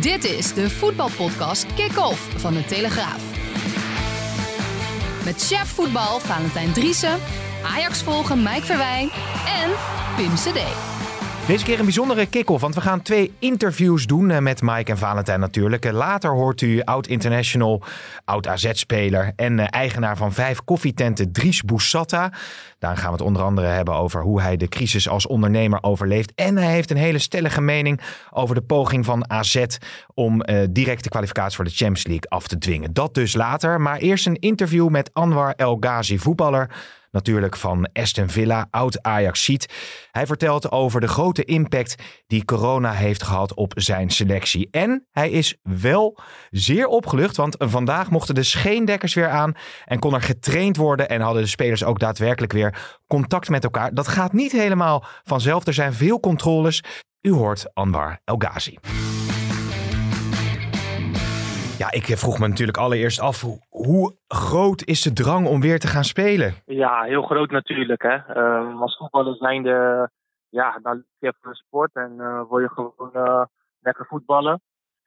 [0.00, 3.22] Dit is de voetbalpodcast Kick-Off van de Telegraaf.
[5.24, 7.18] Met chef voetbal Valentijn Driessen,
[7.64, 9.10] Ajax volgen Mike Verwijn
[9.62, 9.70] en
[10.16, 10.89] Pim CD.
[11.50, 14.98] Deze keer een bijzondere kick-off, want we gaan twee interviews doen eh, met Mike en
[14.98, 15.84] Valentijn natuurlijk.
[15.84, 17.82] Eh, Later hoort u oud-international,
[18.24, 22.32] oud-AZ-speler en eh, eigenaar van vijf koffietenten Dries Boussata.
[22.78, 26.32] Daar gaan we het onder andere hebben over hoe hij de crisis als ondernemer overleeft.
[26.34, 29.64] En hij heeft een hele stellige mening over de poging van AZ
[30.14, 32.92] om uh, directe kwalificatie voor de Champions League af te dwingen.
[32.92, 36.70] Dat dus later, maar eerst een interview met Anwar El Ghazi, voetballer
[37.10, 39.68] natuurlijk van Aston Villa, oud Ajax-ziet.
[40.10, 41.94] Hij vertelt over de grote impact
[42.26, 44.68] die corona heeft gehad op zijn selectie.
[44.70, 46.18] En hij is wel
[46.50, 51.20] zeer opgelucht, want vandaag mochten de scheendekkers weer aan en kon er getraind worden en
[51.20, 53.94] hadden de spelers ook daadwerkelijk weer contact met elkaar.
[53.94, 55.66] Dat gaat niet helemaal vanzelf.
[55.66, 56.82] Er zijn veel controles.
[57.20, 58.76] U hoort Anwar El Ghazi.
[61.80, 65.86] Ja, ik vroeg me natuurlijk allereerst af, hoe groot is de drang om weer te
[65.86, 66.54] gaan spelen?
[66.66, 68.02] Ja, heel groot natuurlijk.
[68.02, 68.16] Hè.
[68.16, 70.08] Uh, als voetballer zijn de,
[70.48, 73.44] ja, dan je voor de sport en uh, word je gewoon uh,
[73.80, 74.60] lekker voetballen.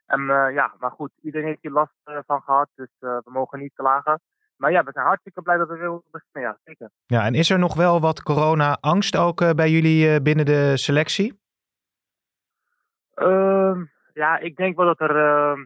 [0.05, 0.21] En
[0.53, 1.93] ja, maar goed, iedereen heeft hier last
[2.25, 4.21] van gehad, dus we mogen niet klagen.
[4.57, 6.89] Maar ja, we zijn hartstikke blij dat we weer beginnen, ja, zeker.
[7.05, 11.39] Ja, en is er nog wel wat corona-angst ook bij jullie binnen de selectie?
[13.13, 15.61] Ehm, ja, ik denk wel dat er ehm,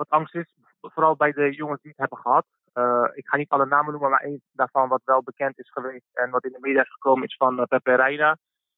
[0.00, 0.54] wat angst is.
[0.80, 2.46] Vooral bij de jongens die het hebben gehad.
[2.74, 6.10] Uh, ik ga niet alle namen noemen, maar één daarvan wat wel bekend is geweest
[6.12, 8.36] en wat in de media is gekomen is van uh, Pepe Reina.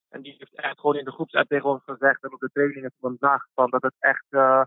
[0.08, 2.92] En die heeft echt gewoon in de groepsapp tegen ons gezegd en op de trainingen
[3.00, 4.62] vandaag van dat het echt, uh,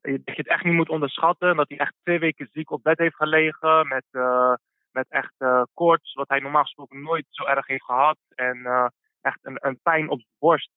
[0.00, 1.56] dat je het echt niet moet onderschatten.
[1.56, 4.04] Dat hij echt twee weken ziek op bed heeft gelegen met,
[4.90, 5.34] met echt
[5.74, 8.18] koorts, wat hij normaal gesproken nooit zo erg heeft gehad.
[8.34, 8.90] En
[9.20, 10.70] echt een, een pijn op de borst,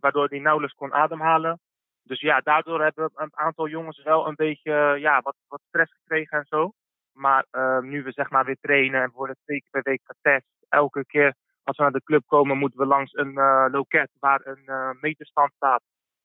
[0.00, 1.60] waardoor hij nauwelijks kon ademhalen.
[2.08, 6.38] Dus ja, daardoor hebben een aantal jongens wel een beetje ja, wat, wat stress gekregen
[6.38, 6.72] en zo.
[7.12, 10.46] Maar uh, nu we zeg maar weer trainen en worden twee keer per week getest.
[10.68, 14.40] Elke keer als we naar de club komen moeten we langs een uh, loket waar
[14.44, 15.82] een uh, meterstand staat.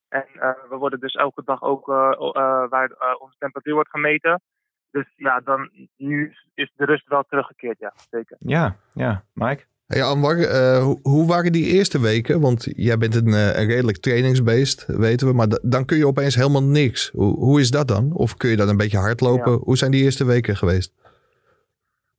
[0.07, 0.25] En
[0.69, 4.41] we worden dus elke dag ook waar onze temperatuur wordt gemeten.
[4.91, 8.37] Dus ja, dan, nu is de rust wel teruggekeerd, ja, zeker.
[8.39, 9.23] Ja, ja.
[9.33, 9.63] Mike?
[9.87, 12.41] Hey Anwar, uh, hoe waren die eerste weken?
[12.41, 15.33] Want jij bent een, een redelijk trainingsbeest, weten we.
[15.33, 17.09] Maar dan kun je opeens helemaal niks.
[17.09, 18.11] Hoe, hoe is dat dan?
[18.13, 19.51] Of kun je dan een beetje hardlopen?
[19.51, 19.57] Ja.
[19.57, 20.93] Hoe zijn die eerste weken geweest?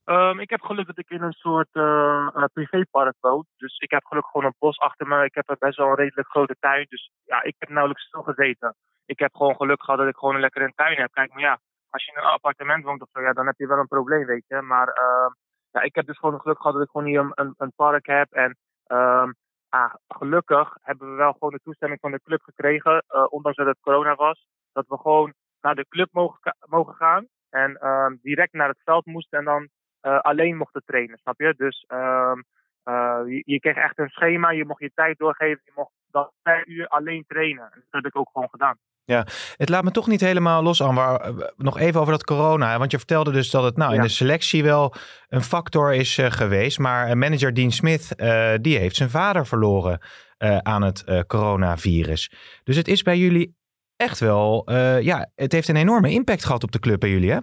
[0.04, 3.46] Um, ik heb geluk dat ik in een soort uh, privépark woon.
[3.56, 5.24] Dus ik heb gelukkig gewoon een bos achter me.
[5.24, 6.86] Ik heb best wel een redelijk grote tuin.
[6.88, 8.74] Dus ja, ik heb nauwelijks stil gezeten.
[9.06, 11.12] Ik heb gewoon geluk gehad dat ik gewoon een lekkere tuin heb.
[11.12, 11.58] Kijk, maar ja,
[11.90, 14.26] als je in een appartement woont of zo, ja, dan heb je wel een probleem,
[14.26, 14.60] weet je.
[14.60, 15.30] Maar uh,
[15.74, 18.32] ja, ik heb dus gewoon geluk gehad dat ik gewoon hier een, een, park heb.
[18.32, 19.34] En um,
[19.68, 23.66] ah, gelukkig hebben we wel gewoon de toestemming van de club gekregen, uh, ondanks dat
[23.66, 24.46] het corona was.
[24.72, 27.26] Dat we gewoon naar de club mogen, mogen gaan.
[27.50, 29.68] En um, direct naar het veld moesten en dan
[30.02, 31.54] uh, alleen mochten trainen, snap je?
[31.56, 32.44] Dus um,
[32.84, 36.30] uh, je, je, kreeg echt een schema, je mocht je tijd doorgeven, je mocht dan
[36.42, 37.64] per uur alleen trainen.
[37.72, 38.76] En dat heb ik ook gewoon gedaan.
[39.06, 39.26] Ja,
[39.56, 41.32] het laat me toch niet helemaal los, Anwar.
[41.56, 42.78] Nog even over dat corona.
[42.78, 43.96] Want je vertelde dus dat het nou, ja.
[43.96, 44.94] in de selectie wel
[45.28, 46.78] een factor is uh, geweest.
[46.78, 49.98] Maar manager Dean Smith, uh, die heeft zijn vader verloren
[50.38, 52.32] uh, aan het coronavirus.
[52.62, 53.56] Dus het is bij jullie
[53.96, 54.70] echt wel,
[55.00, 57.38] ja, het heeft een enorme impact gehad op de club bij jullie, hè?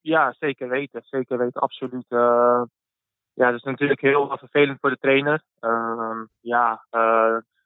[0.00, 1.02] Ja, zeker weten.
[1.04, 2.04] Zeker weten, absoluut.
[2.08, 5.42] ja, dat is natuurlijk heel vervelend voor de trainer.
[5.60, 6.86] Ehm, ja,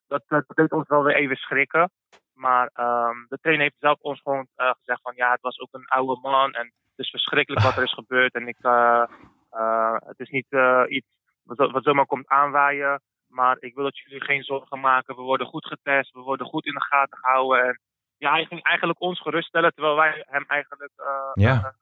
[0.06, 1.90] dat, dat deed ons wel weer even schrikken.
[2.38, 5.68] Maar um, de trainer heeft zelf ons gewoon uh, gezegd van ja, het was ook
[5.72, 8.34] een oude man en het is verschrikkelijk wat er is gebeurd.
[8.34, 9.04] En ik, uh,
[9.52, 10.46] uh, het is niet
[10.88, 11.06] iets
[11.42, 13.00] wat, wat zomaar komt aanwaaien.
[13.28, 15.16] Maar ik wil dat jullie geen zorgen maken.
[15.16, 17.66] We worden goed getest, we worden goed in de gaten gehouden.
[17.66, 17.80] En
[18.16, 20.92] ja, hij ging eigenlijk ons geruststellen, terwijl wij hem eigenlijk
[21.34, 21.74] ja.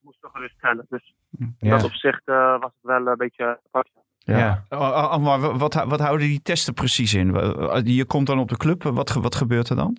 [0.00, 0.86] moesten geruststellen.
[0.88, 1.14] Dus
[1.58, 3.90] in dat opzicht was het wel een beetje apart.
[4.26, 4.64] Ja.
[4.68, 5.18] ja.
[5.18, 7.26] Maar wat, wat houden die testen precies in?
[7.84, 9.98] Je komt dan op de club, wat, wat gebeurt er dan?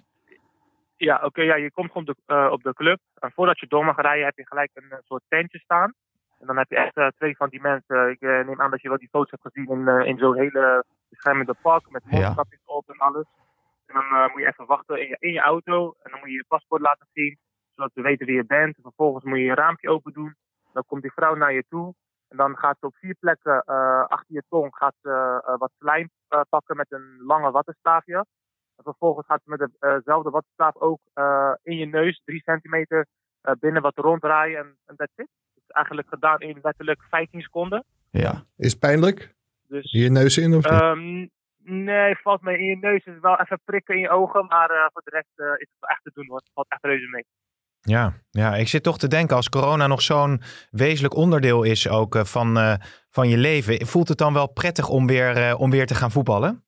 [0.96, 3.00] Ja, oké, okay, ja, je komt op de, uh, op de club.
[3.20, 5.94] En voordat je door mag rijden heb je gelijk een soort tentje staan.
[6.40, 8.10] En dan heb je echt uh, twee van die mensen.
[8.10, 10.84] Ik uh, neem aan dat je wel die foto's hebt gezien in, in zo'n hele
[11.10, 12.74] beschermende pak met mondkapjes ja.
[12.74, 13.26] op en alles.
[13.88, 15.96] En dan eh, moet je even wachten in je, in je auto.
[16.04, 17.38] En dan moet je je paspoort laten zien,
[17.76, 18.78] zodat we weten wie je bent.
[18.82, 20.36] Vervolgens moet je je raampje open doen.
[20.74, 21.94] Dan komt die vrouw naar je toe.
[22.28, 25.72] En dan gaat ze op vier plekken eh, achter je tong gaat ze, eh, wat
[25.80, 28.26] slijm eh, pakken met een lange wattenstaafje.
[28.78, 33.08] En vervolgens gaat ze met dezelfde wattenstaaf ook eh, in je neus drie centimeter
[33.42, 34.60] eh, binnen wat ronddraaien.
[34.60, 35.30] En, en that's it.
[35.54, 37.84] Dat is eigenlijk gedaan in letterlijk 15 seconden.
[38.12, 38.44] Ja.
[38.58, 39.36] Is pijnlijk?
[39.68, 40.82] Dus Je neus in of niet?
[40.82, 41.28] Ehm,
[41.84, 43.06] nee, valt mee in je neus.
[43.06, 44.46] is wel even prikken in je ogen.
[44.46, 46.38] Maar eh, voor de rest eh, is het wel echt te doen hoor.
[46.38, 47.26] Het valt echt reuze mee.
[47.90, 50.42] Ja, ja, ik zit toch te denken, als corona nog zo'n
[50.72, 52.74] wezenlijk onderdeel is ook eh, van, eh,
[53.10, 56.12] van je leven, voelt het dan wel prettig om weer, eh, om weer te gaan
[56.12, 56.66] voetballen?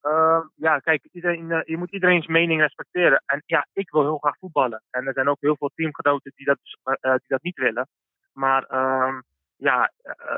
[0.00, 3.22] Ehm, ja, kijk, iedereen, je moet iedereen's mening respecteren.
[3.26, 4.82] En ja, ik wil heel graag voetballen.
[4.90, 7.88] En er zijn ook heel veel teamgenoten die dat, dus, die dat niet willen.
[8.32, 9.20] Maar ehm,
[9.56, 9.92] ja,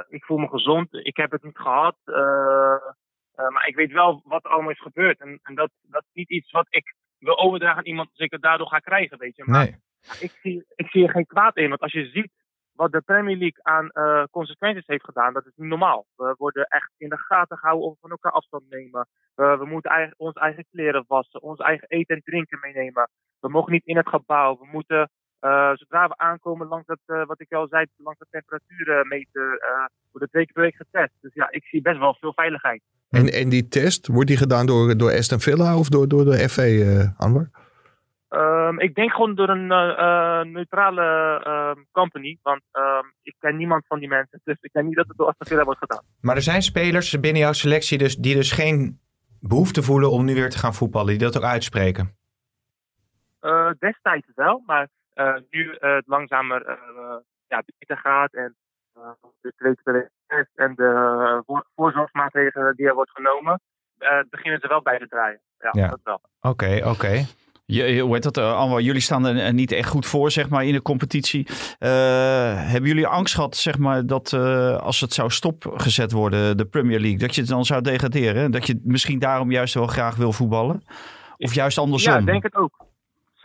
[0.08, 0.94] ik voel me gezond.
[0.94, 1.96] Ik heb het niet gehad.
[2.04, 2.76] eh,
[3.34, 5.20] eh, maar ik weet wel wat er allemaal is gebeurd.
[5.20, 6.94] En, en dat, dat is niet iets wat ik
[7.26, 9.44] wil overdragen aan iemand ik het daardoor ga krijgen, weet je.
[9.46, 9.76] Maar Nee.
[10.20, 11.68] ik zie, ik zie er geen kwaad in.
[11.68, 12.32] Want als je ziet
[12.72, 16.06] wat de Premier League aan eh, consequenties heeft gedaan, dat is niet normaal.
[16.16, 19.08] We worden echt in de gaten gehouden om van elkaar afstand nemen.
[19.34, 23.10] We moeten eigen, onze eigen kleren wassen, ons eigen eten en drinken meenemen.
[23.40, 24.58] We mogen niet in het gebouw.
[24.58, 25.10] We moeten,
[25.40, 29.58] eh, zodra we aankomen langs dat, eh, wat ik al zei, langs de temperaturen meten,
[29.58, 31.12] eh worden twee keer per week getest.
[31.20, 32.82] Dus ja, ik zie best wel veel veiligheid.
[33.10, 36.48] En, en die test, wordt die gedaan door, door Aston Villa of door, door de
[36.48, 37.50] FA, eh Anwar?
[38.28, 39.66] Ehm, ik denk gewoon door een
[40.52, 42.38] neutrale ehm, company.
[42.42, 44.40] Want ehm, ik ken niemand van die mensen.
[44.44, 46.04] Dus ik denk niet dat het door Aston Villa wordt gedaan.
[46.20, 49.00] Maar er zijn spelers binnen jouw selectie dus, die dus geen
[49.40, 52.16] behoefte voelen om nu weer te gaan voetballen, die dat ook uitspreken.
[53.40, 54.88] Eh, destijds wel, maar
[55.50, 56.76] nu eh, het langzamer eh,
[57.48, 58.56] ja, beter gaat en
[58.94, 59.02] eh,
[59.40, 59.52] de
[60.26, 63.60] test en de eh, voor- voorzorgsmaatregelen die er wordt genomen,
[63.98, 65.40] eh, beginnen ze wel bij te draaien.
[65.58, 65.88] Ja, Ja.
[65.88, 66.20] dat wel.
[66.40, 67.24] Oké, oké.
[67.68, 68.80] Je, je- hoe heet dat, eh, Anwar?
[68.80, 71.46] Jullie staan er eh, niet echt goed voor, zeg maar, in de competitie.
[71.78, 71.90] Eh,
[72.70, 77.00] hebben jullie angst gehad, zeg maar, dat eh, als het zou stopgezet worden, de Premier
[77.00, 78.50] League, dat je het dan zou degraderen?
[78.50, 80.82] Dat je misschien daarom juist wel graag wil voetballen?
[81.36, 82.12] Of juist andersom?
[82.12, 82.84] Ja, ik denk het ook.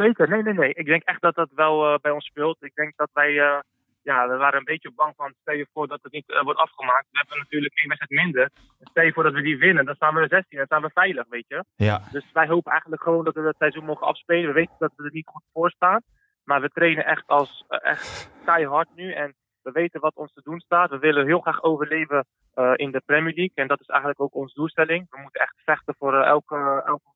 [0.01, 0.73] Zeker, nee, nee, nee.
[0.73, 2.63] Ik denk echt dat dat wel eh, bij ons speelt.
[2.63, 3.59] Ik denk dat wij, eh,
[4.03, 6.59] ja, we waren een beetje bang van, stel je voor dat het niet eh, wordt
[6.59, 7.07] afgemaakt.
[7.11, 8.49] We hebben natuurlijk één wedstrijd minder.
[8.79, 10.89] Stel je voor dat we die winnen, dan staan we er 16, dan staan we
[10.93, 11.63] veilig, weet je.
[11.75, 14.47] Ja, Dus wij hopen eigenlijk gewoon dat we het seizoen mogen afspelen.
[14.47, 16.01] We weten dat we er niet goed voor staan.
[16.43, 19.13] Maar we trainen echt, als, echt keihard nu.
[19.13, 20.89] En we weten wat ons te doen staat.
[20.89, 22.25] We willen heel graag overleven
[22.75, 23.55] in de Premier League.
[23.55, 25.07] En dat is eigenlijk ook onze doelstelling.
[25.09, 27.11] We moeten echt vechten voor elke, elke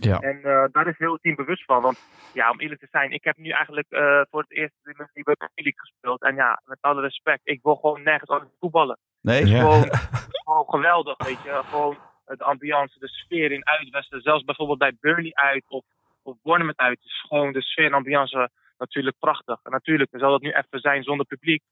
[0.00, 0.18] ja.
[0.20, 1.82] en eh, daar is heel het team bewust van.
[1.82, 1.98] Want
[2.32, 5.08] ja, om eerlijk te zijn, ik heb nu eigenlijk eh, voor het eerst in de
[5.12, 6.22] Premier League gespeeld.
[6.22, 8.98] En ja, met alle respect, ik wil gewoon nergens anders voetballen.
[9.20, 9.46] Nee?
[9.46, 9.58] Ja.
[9.60, 9.88] Gewoon,
[10.44, 11.62] gewoon geweldig, weet je.
[11.64, 14.20] Gewoon de ambiance, de sfeer in uitwesten.
[14.20, 15.84] Zelfs bijvoorbeeld bij Burnley uit of,
[16.22, 16.98] of Bournemouth uit.
[17.04, 19.60] is gewoon de sfeer en ambiance natuurlijk prachtig.
[19.62, 21.62] En natuurlijk zal dat nu even zijn zonder publiek.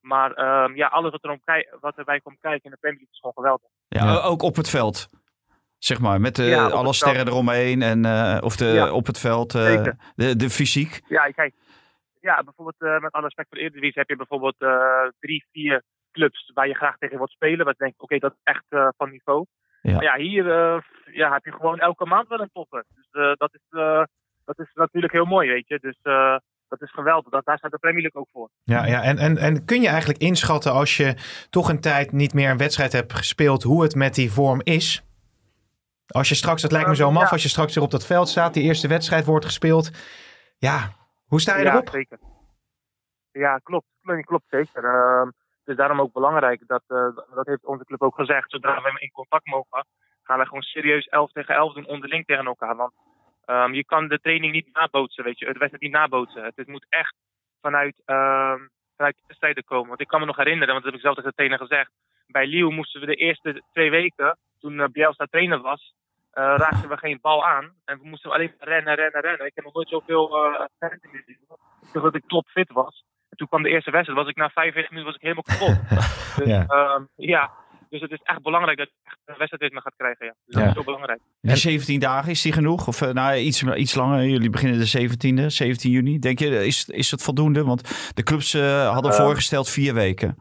[0.00, 1.40] Maar ehm, ja, alles wat, erom
[1.80, 3.68] wat erbij komt kijken in de Premier League is gewoon geweldig.
[3.88, 4.20] Ja, Ja.
[4.20, 5.08] ook op het veld.
[5.84, 7.28] Zeg maar, met de, Ja, op alle sterren veld.
[7.28, 8.92] eromheen en eh, of de, Ja.
[8.92, 9.84] op het veld, eh,
[10.14, 11.00] de, de fysiek.
[11.08, 11.54] Ja, kijk.
[12.20, 15.82] Ja, bijvoorbeeld eh, met alle respect voor de Eredivisie heb je bijvoorbeeld eh, drie, vier
[16.12, 17.64] clubs waar je graag tegen wilt spelen.
[17.64, 19.44] Waar je denkt, oké, dat is echt eh, van niveau.
[19.82, 19.92] Ja.
[19.94, 20.78] Maar ja, hier eh,
[21.12, 22.84] ja, heb je gewoon elke maand wel een topper.
[22.94, 24.02] Dus eh, dat, is, eh,
[24.44, 25.78] dat is natuurlijk heel mooi, weet je.
[25.80, 26.36] Dus eh,
[26.68, 27.30] dat is geweldig.
[27.32, 28.48] Dat, daar staat de Premier League ook voor.
[28.62, 29.02] Ja, ja.
[29.02, 31.14] En, en, en kun je eigenlijk inschatten als je
[31.50, 35.02] toch een tijd niet meer een wedstrijd hebt gespeeld, hoe het met die vorm is?
[36.06, 37.28] Als je straks, dat lijkt me zo maf, ja.
[37.28, 39.90] als je straks weer op dat veld staat, die eerste wedstrijd wordt gespeeld.
[40.58, 40.92] Ja,
[41.26, 41.88] hoe sta je ja, erop?
[41.88, 42.18] zeker.
[43.32, 43.86] Ja, klopt.
[44.24, 44.84] Klopt zeker.
[44.84, 48.82] Ehm, het is daarom ook belangrijk, dat, eh, dat heeft onze club ook gezegd, zodra
[48.82, 49.86] we in contact mogen,
[50.22, 52.76] gaan we gewoon serieus 11 tegen 11 doen onderling tegen elkaar.
[52.76, 52.92] Want
[53.44, 56.44] ehm, je kan de training niet nabootsen, weet je, de wedstrijd niet nabootsen.
[56.44, 57.14] Het, het moet echt
[57.60, 58.58] vanuit, ehm,
[58.96, 59.88] vanuit de wedstrijden komen.
[59.88, 61.90] Want ik kan me nog herinneren, want dat heb ik zelf tegen de trainer gezegd,
[62.26, 65.94] bij Lille moesten we de eerste twee weken, toen uh, Bielsa trainer was,
[66.30, 67.72] eh, raakten we geen bal aan.
[67.84, 69.46] En we moesten alleen rennen, rennen, rennen.
[69.46, 71.38] Ik heb nog nooit zoveel uh, gezien.
[71.92, 73.04] Dat ik topfit was.
[73.28, 75.88] En toen kwam de eerste wedstrijd, was ik na 45 minuten was ik helemaal kapot.
[76.36, 76.64] dus, Ja.
[76.68, 77.06] ja.
[77.16, 77.50] ja,
[77.90, 80.26] dus het is echt belangrijk dat je echt een wedstrijdritme gaat krijgen.
[80.26, 80.32] Ja.
[80.46, 80.60] Dus Ja.
[80.60, 81.20] dat is heel belangrijk.
[81.40, 82.86] Die 17 dagen, is die genoeg?
[82.88, 84.24] Of eh, nou, iets, iets langer?
[84.24, 86.18] Jullie beginnen de 17e, 17 juni.
[86.18, 87.64] Denk je, is, is het voldoende?
[87.64, 89.16] Want de clubs eh, hadden Eh.
[89.18, 90.36] voorgesteld vier weken.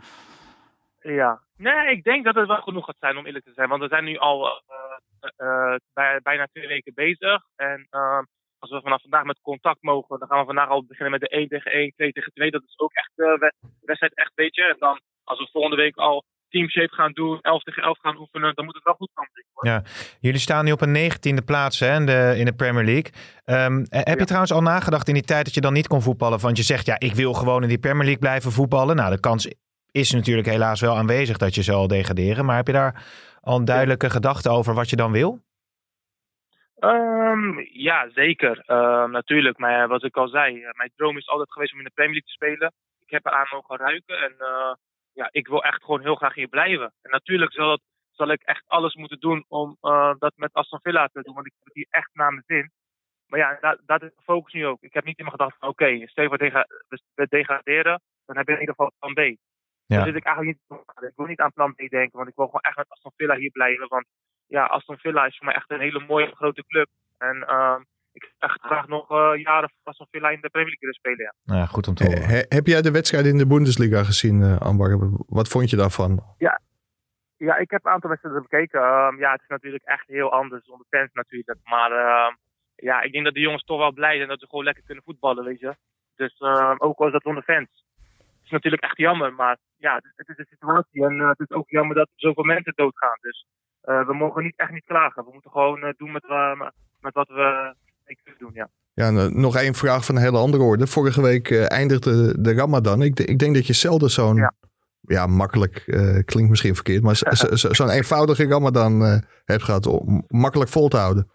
[1.01, 1.41] Ja.
[1.63, 3.69] Nee, ik denk dat het wel genoeg gaat zijn om eerlijk te zijn.
[3.69, 7.43] Want we zijn nu al eh, eh, bij, bijna twee weken bezig.
[7.55, 8.21] En eh,
[8.59, 11.35] als we vanaf vandaag met contact mogen, dan gaan we vandaag al beginnen met de
[11.37, 12.51] 1 tegen 1, 2 tegen 2.
[12.51, 14.63] Dat is ook echt uh, wedstrijd echt, weet je.
[14.63, 18.55] En dan als we volgende week al teamshape gaan doen, 11 tegen 11 gaan oefenen,
[18.55, 19.27] dan moet het wel goed gaan.
[19.61, 19.83] Ja.
[20.19, 23.11] Jullie staan nu op een negentiende plaats hè, in, de, in de Premier League.
[23.43, 26.01] Ehm, eh, heb je trouwens al nagedacht in die tijd dat je dan niet kon
[26.01, 26.39] voetballen?
[26.39, 28.95] Want je zegt, ja, ik wil gewoon in die Premier League blijven voetballen.
[28.95, 29.47] Nou, de kans
[29.93, 32.45] is natuurlijk helaas wel aanwezig dat je zal degraderen.
[32.45, 33.05] Maar heb je daar
[33.41, 35.39] al een duidelijke gedachte over wat je dan wil?
[36.79, 38.59] Ehm, ja, zeker.
[38.65, 39.57] Ehm, natuurlijk.
[39.57, 42.13] Maar wat ik al zei, eh, mijn droom is altijd geweest om in de Premier
[42.13, 42.73] League te spelen.
[42.99, 44.73] Ik heb eraan mogen ruiken en eh,
[45.13, 46.93] ja, ik wil echt gewoon heel graag hier blijven.
[47.01, 47.81] En natuurlijk zal, het,
[48.11, 51.45] zal ik echt alles moeten doen om eh, dat met Aston Villa te doen, want
[51.45, 52.71] ik heb het hier echt naar mijn zin.
[53.27, 54.81] Maar ja, dat, dat is de focus nu ook.
[54.81, 58.53] Ik heb niet in mijn gedachten oké, stel dega- we- we degraderen, dan heb je
[58.53, 59.35] in ieder geval plan B.
[59.85, 59.95] Ja.
[59.97, 61.07] Daar zit ik eigenlijk niet aan.
[61.07, 63.35] Ik wil niet aan plan B denken, want ik wil gewoon echt met Aston Villa
[63.35, 63.87] hier blijven.
[63.87, 64.05] Want
[64.47, 66.87] ja, Aston Villa is voor mij echt een hele mooie grote club.
[67.17, 67.81] En ehm,
[68.13, 70.95] ik zou echt graag nog eh, jaren voor Aston Villa in de Premier League willen
[70.95, 71.19] spelen.
[71.25, 71.33] Ja.
[71.43, 72.25] Nou ja, goed om te horen.
[72.25, 74.97] He- heb jij de wedstrijd in de Bundesliga gezien, eh Anwar?
[75.27, 76.23] Wat vond je daarvan?
[77.37, 78.81] ja, ik heb een aantal wedstrijden bekeken.
[78.81, 81.59] Ehm, ja, het is natuurlijk echt heel anders zonder fans natuurlijk.
[81.63, 82.33] Maar ehm,
[82.75, 85.03] ja, ik denk dat de jongens toch wel blij zijn dat ze gewoon lekker kunnen
[85.03, 85.75] voetballen, weet je.
[86.15, 87.85] Dus ehm, ook al is dat zonder fans.
[88.43, 91.05] Het is natuurlijk echt jammer, maar ja, het, is de situatie.
[91.05, 93.17] En eh, het is ook jammer dat zoveel mensen doodgaan.
[93.21, 93.45] Dus
[93.81, 95.25] eh, we mogen niet echt niet klagen.
[95.25, 96.23] We moeten gewoon eh, doen met,
[96.99, 98.69] met wat we ik kunnen doen, ja.
[98.93, 100.87] Ja, nog één vraag van een hele andere orde.
[100.87, 103.01] Vorige week eindigde de Ramadan.
[103.01, 104.53] Ik, ik denk dat je zelden zo'n, ja,
[105.01, 105.27] Ja.
[105.27, 105.83] makkelijk,
[106.25, 109.85] klinkt misschien verkeerd, maar zo- zo- zo- zo'n eenvoudige Ramadan eh, hebt gehad.
[109.85, 111.29] Om makkelijk vol te houden.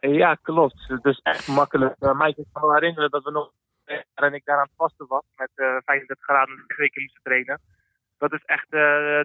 [0.00, 0.84] Ja, klopt.
[0.88, 1.96] Het is echt makkelijk.
[2.00, 3.52] Uh, mij kan me herinneren dat we nog
[4.14, 7.60] en ik daar aan het vasten was met eh 35 graden twee keer moesten trainen.
[8.18, 8.80] Dat is echt eh,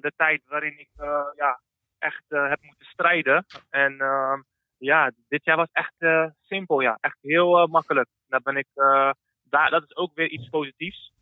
[0.05, 1.59] de tijd waarin ik eh, ja,
[1.97, 3.45] echt eh, heb moeten strijden.
[3.69, 4.39] En ehm,
[4.77, 6.97] ja, dit jaar was echt eh, simpel, ja.
[7.01, 8.07] Echt heel eh, makkelijk.
[8.27, 9.11] Daar ben ik, eh,
[9.43, 11.13] daar, dat is ook weer iets positiefs.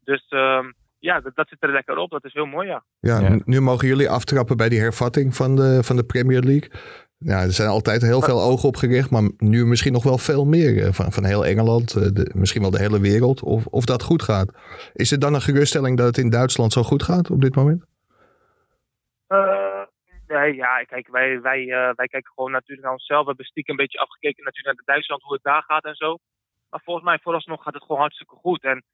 [0.00, 2.10] Dus ehm, ja, dat, dat zit er lekker op.
[2.10, 2.84] Dat is heel mooi, ja.
[3.00, 3.38] Ja, Ja.
[3.44, 6.70] nu mogen jullie aftrappen bij die hervatting van de, van de Premier League.
[7.24, 10.44] Ja, er zijn altijd heel veel ogen op gericht, maar nu misschien nog wel veel
[10.44, 13.84] meer eh, van, van heel Engeland, eh, de, misschien wel de hele wereld, of, of
[13.84, 14.48] dat goed gaat.
[14.92, 17.84] Is het dan een geruststelling dat het in Duitsland zo goed gaat op dit moment?
[19.26, 19.82] Eh,
[20.26, 23.20] nee, ja, kijk, wij, wij, wij kijken gewoon natuurlijk naar onszelf.
[23.20, 26.18] We hebben stiekem een beetje afgekeken natuurlijk naar Duitsland, hoe het daar gaat en zo.
[26.70, 28.62] Maar volgens mij, vooralsnog gaat het gewoon hartstikke goed.
[28.64, 28.84] En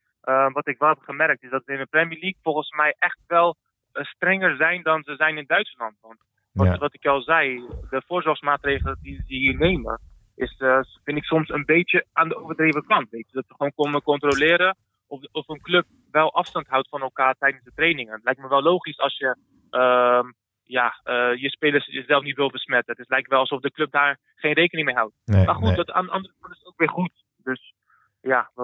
[0.52, 3.18] wat ik wel heb gemerkt, is dat we in de Premier League volgens mij echt
[3.26, 3.56] wel
[3.92, 5.97] strenger zijn dan ze zijn in Duitsland.
[6.00, 6.18] Want
[6.57, 6.79] wat, Ja.
[6.79, 10.01] wat ik al zei, de voorzorgsmaatregelen die ze hier nemen,
[10.35, 13.11] is, eh, vind ik soms een beetje aan de overdreven kant.
[13.11, 13.33] Weet je?
[13.33, 17.65] Dat we gewoon komen controleren of, of een club wel afstand houdt van elkaar tijdens
[17.65, 18.15] de trainingen.
[18.15, 19.37] Het lijkt me wel logisch als je
[19.71, 20.27] ehm,
[20.63, 22.95] ja, eh, je spelers jezelf niet wil besmetten.
[22.97, 25.15] Het lijkt wel alsof de club daar geen rekening mee houdt.
[25.25, 25.75] Nee, Maar goed, nee.
[25.77, 27.13] dat aan de andere kant is ook weer goed.
[27.43, 27.75] Dus
[28.21, 28.63] ja, we,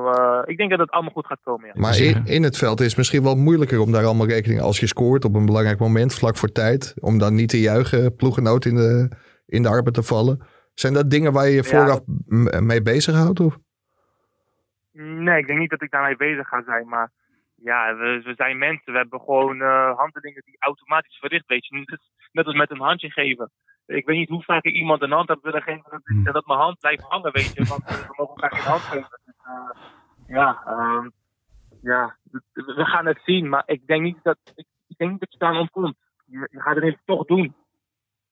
[0.53, 1.67] ik denk dat het allemaal goed gaat komen.
[1.67, 1.81] Ja.
[1.81, 4.81] Maar in, in het veld is het misschien wel moeilijker om daar allemaal rekening als
[4.81, 8.65] je scoort op een belangrijk moment, vlak voor tijd, om dan niet te juichen, ploegenoot
[8.65, 9.09] in de,
[9.47, 10.41] in de arbeid te vallen.
[10.75, 12.01] Zijn dat dingen waar je je vooraf
[12.61, 13.41] mee bezighoudt?
[13.41, 13.57] Of?
[14.93, 16.89] Nee, ik denk niet dat ik daarmee bezig ga zijn.
[16.89, 17.11] Maar
[17.55, 18.93] ja, we, we zijn mensen.
[18.93, 21.47] We hebben gewoon eh, handelingen die automatisch verricht.
[21.47, 22.01] Weet je, net,
[22.33, 23.51] net als met een handje geven.
[23.87, 25.85] Ik weet niet hoe vaak ik iemand een hand heb willen geven.
[25.91, 26.23] Dat, Hm.
[26.33, 27.65] dat mijn hand blijft hangen, weet je.
[27.65, 29.21] Want eh, we mogen elkaar geen hand geven.
[29.25, 29.71] Dus, eh,
[30.33, 31.09] ja, ehm,
[31.83, 32.17] ja,
[32.53, 33.49] we gaan het zien.
[33.49, 35.97] Maar ik denk niet dat, ik, ik denk niet dat je daar ontkomt.
[36.27, 37.55] Je, je gaat het even toch doen.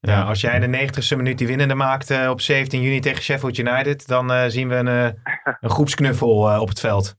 [0.01, 3.23] Ja, als jij in de 90ste minuut die winnende maakt eh, op 17 juni tegen
[3.23, 7.19] Sheffield United, dan eh, zien we een, eh, een groepsknuffel op het veld.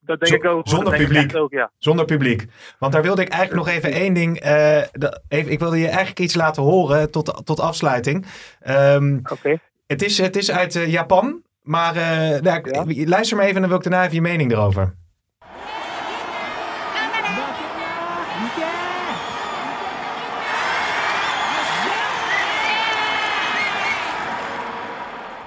[0.00, 0.68] Dat denk ik ook.
[0.68, 1.36] zonder publiek.
[1.36, 1.70] ook, ja.
[1.78, 2.46] Zonder publiek.
[2.78, 4.42] Want daar wilde ik eigenlijk nog even één ding.
[5.28, 8.26] even, ik wilde je eigenlijk iets laten horen tot, tot afsluiting.
[8.60, 9.58] Ehm, Oké.
[9.86, 11.42] het, is, het is uit Japan.
[11.62, 13.08] Maar eh, nou, ik- Ja.
[13.08, 14.94] luister maar even en dan wil ik daarna even je mening erover.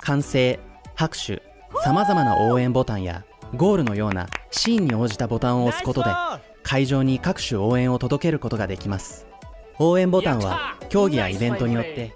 [0.01, 0.59] 歓声
[0.95, 1.41] 拍手
[1.83, 6.09] さまざまな応援ボタンやゴールのようなシーンに応じたボタンを押すことで
[6.63, 9.25] 会場に各種応援を届けることができます
[9.79, 12.15] 応援ボタンは競技やイベントによって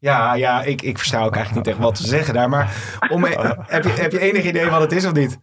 [0.00, 2.48] Ja, ja ik, ik versta ook eigenlijk niet echt wat te zeggen daar.
[2.48, 5.38] Maar om, eh, heb, je, heb je enig idee wat het is of niet?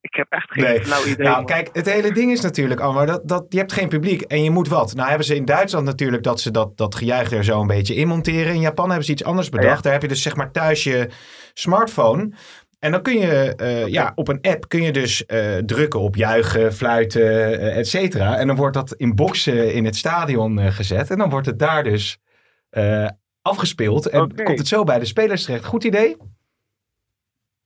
[0.00, 0.84] Ik heb echt geen Nee.
[0.84, 1.26] flauw idee.
[1.26, 4.42] Nou, kijk, het hele ding is natuurlijk, Anwar, dat, dat je hebt geen publiek en
[4.42, 4.94] je moet wat.
[4.94, 7.94] Nou hebben ze in Duitsland natuurlijk dat ze dat, dat gejuich er zo een beetje
[7.94, 8.54] in monteren.
[8.54, 9.76] In Japan hebben ze iets anders bedacht.
[9.76, 9.80] Ja.
[9.80, 11.08] Daar heb je dus zeg maar thuis je
[11.54, 12.30] smartphone.
[12.78, 16.16] En dan kun je eh, ja, op een app kun je dus eh, drukken op
[16.16, 18.36] juichen, fluiten, eh, et cetera.
[18.36, 21.10] En dan wordt dat in boxen in het stadion gezet.
[21.10, 22.18] En dan wordt het daar dus
[22.76, 23.08] eh,
[23.42, 24.08] afgespeeld.
[24.08, 25.64] En komt het zo bij de spelers terecht.
[25.64, 26.16] Goed idee?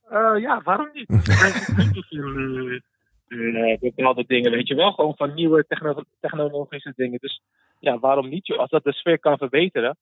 [0.09, 1.09] Eh, ja, waarom niet?
[1.93, 4.91] Niet, eh, uh, bepaalde dingen, weet je wel.
[4.91, 7.19] Gewoon van nieuwe techno technologische dingen.
[7.19, 7.41] Dus
[7.79, 8.47] ja, waarom niet?
[8.47, 8.59] Joh?
[8.59, 9.97] Als dat de sfeer kan verbeteren.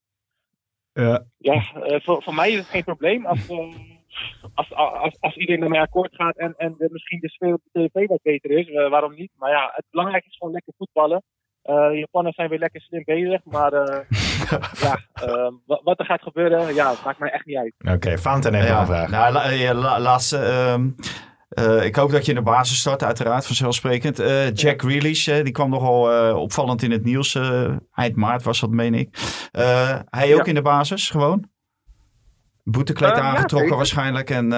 [0.94, 3.26] Ja, ja uh, voor, voor mij is het geen probleem.
[3.26, 3.76] Als, uh,
[4.54, 7.90] als, als, als iedereen ermee akkoord gaat en, en de, misschien de sfeer op de
[7.90, 9.32] tv wat beter is, waarom niet?
[9.36, 11.24] Maar ja, het belangrijkste is gewoon lekker voetballen.
[11.70, 13.98] Uh, Japanners zijn weer lekker slim bezig, maar uh,
[14.86, 15.52] ja, uh,
[15.84, 17.74] wat er gaat gebeuren, ja, maakt mij echt niet uit.
[17.80, 19.10] Oké, okay, Fountain heeft ja, een vraag.
[19.10, 20.38] Nou, la, la, laatste.
[21.50, 24.18] Uh, ik hoop dat je in de basis start, uiteraard, vanzelfsprekend.
[24.54, 27.40] Jack Grealish, die kwam nogal opvallend in het nieuws.
[27.94, 29.10] eind maart was dat, meen ik.
[30.10, 30.46] hij ook ja.
[30.46, 31.50] in de basis, gewoon?
[32.64, 34.30] Boetekleed aangetrokken ja, waarschijnlijk.
[34.30, 34.52] En,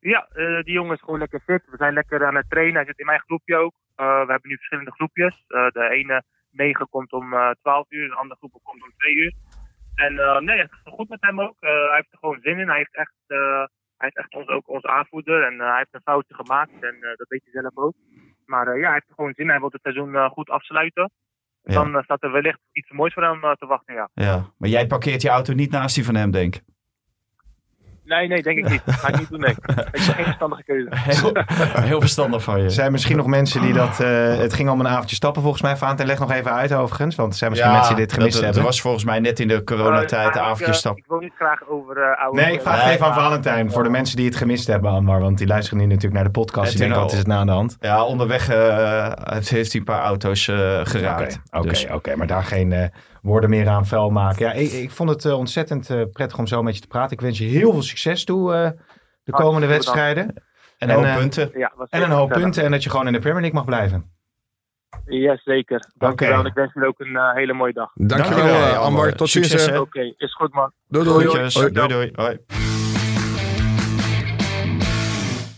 [0.00, 0.28] ja,
[0.62, 1.62] die jongen is gewoon lekker fit.
[1.70, 2.74] We zijn lekker aan het trainen.
[2.74, 3.74] Hij zit in mijn groepje ook.
[4.00, 5.44] Uh, we hebben nu verschillende groepjes.
[5.48, 9.14] Uh, de ene negen komt om uh, 12 uur, de andere groep komt om 2
[9.14, 9.32] uur.
[9.94, 10.14] En
[10.44, 11.56] nee, het is goed met hem ook.
[11.60, 12.68] hij heeft er gewoon zin in.
[12.68, 13.14] Hij heeft echt,
[13.96, 15.42] hij is echt ons, ook ons aanvoerder.
[15.42, 16.72] En hij heeft een foutje gemaakt.
[16.80, 17.94] En dat weet hij zelf ook.
[18.46, 19.50] Maar ja, hij heeft er gewoon zin in.
[19.50, 21.10] Hij wil het seizoen goed afsluiten.
[21.62, 21.84] Ja.
[21.84, 24.08] Dan staat er wellicht iets moois voor hem te wachten, ja.
[24.14, 24.52] ja.
[24.58, 26.62] Maar jij parkeert je auto niet naast die van hem, denk ik.
[28.08, 28.82] Nee, nee, denk ik niet.
[28.86, 29.50] Ga ik niet doen, nee.
[29.76, 30.88] Ik is geen verstandige keuze.
[30.90, 31.32] Heel,
[31.80, 32.64] heel verstandig van je.
[32.64, 34.00] Er zijn misschien nog mensen die dat...
[34.00, 35.76] Uh, het ging om een avondje stappen volgens mij.
[35.76, 37.14] Vaant en leg nog even uit overigens.
[37.14, 38.60] Want er zijn misschien ja, mensen die dit gemist dat, hebben.
[38.60, 41.02] Er was volgens mij net in de coronatijd uh, avondje stappen.
[41.02, 42.40] Ik wil niet graag over uh, oude...
[42.40, 43.70] Nee, ik vraag nee, even aan Valentijn.
[43.70, 45.20] Voor de mensen die het gemist hebben, Anwar.
[45.20, 46.70] Want die luisteren nu natuurlijk naar de podcast.
[46.70, 47.76] Die denken, wat is het nou aan de hand?
[47.80, 50.44] Ja, onderweg heeft hij een paar auto's
[50.82, 51.40] geraakt.
[51.46, 51.84] Oké, okay, dus.
[51.84, 52.90] oké, okay, maar daar geen
[53.22, 54.46] woorden meer aan vuil maken.
[54.46, 57.12] Ja, ik, ik vond het uh, ontzettend uh, prettig om zo met je te praten.
[57.12, 58.70] Ik wens je heel veel succes toe uh,
[59.24, 60.34] de komende wedstrijden.
[60.78, 61.50] En een hoop punten.
[61.54, 62.64] Ja, en een hoop punten.
[62.64, 64.16] En dat je gewoon in de Premier League mag blijven.
[65.04, 65.90] Ja, zeker.
[65.94, 66.38] Dankjewel.
[66.38, 66.50] Okay.
[66.50, 67.90] Ik wens je ook een uh, hele mooie dag.
[67.94, 69.16] Dankjewel, Dankjewel uh, Amber.
[69.16, 69.68] Tot ziens.
[69.68, 70.72] Oké, okay, is goed man.
[70.88, 71.24] Doei doei.
[71.24, 71.72] Doei doei.
[71.72, 72.10] doei, doei.
[72.14, 72.38] Hoi.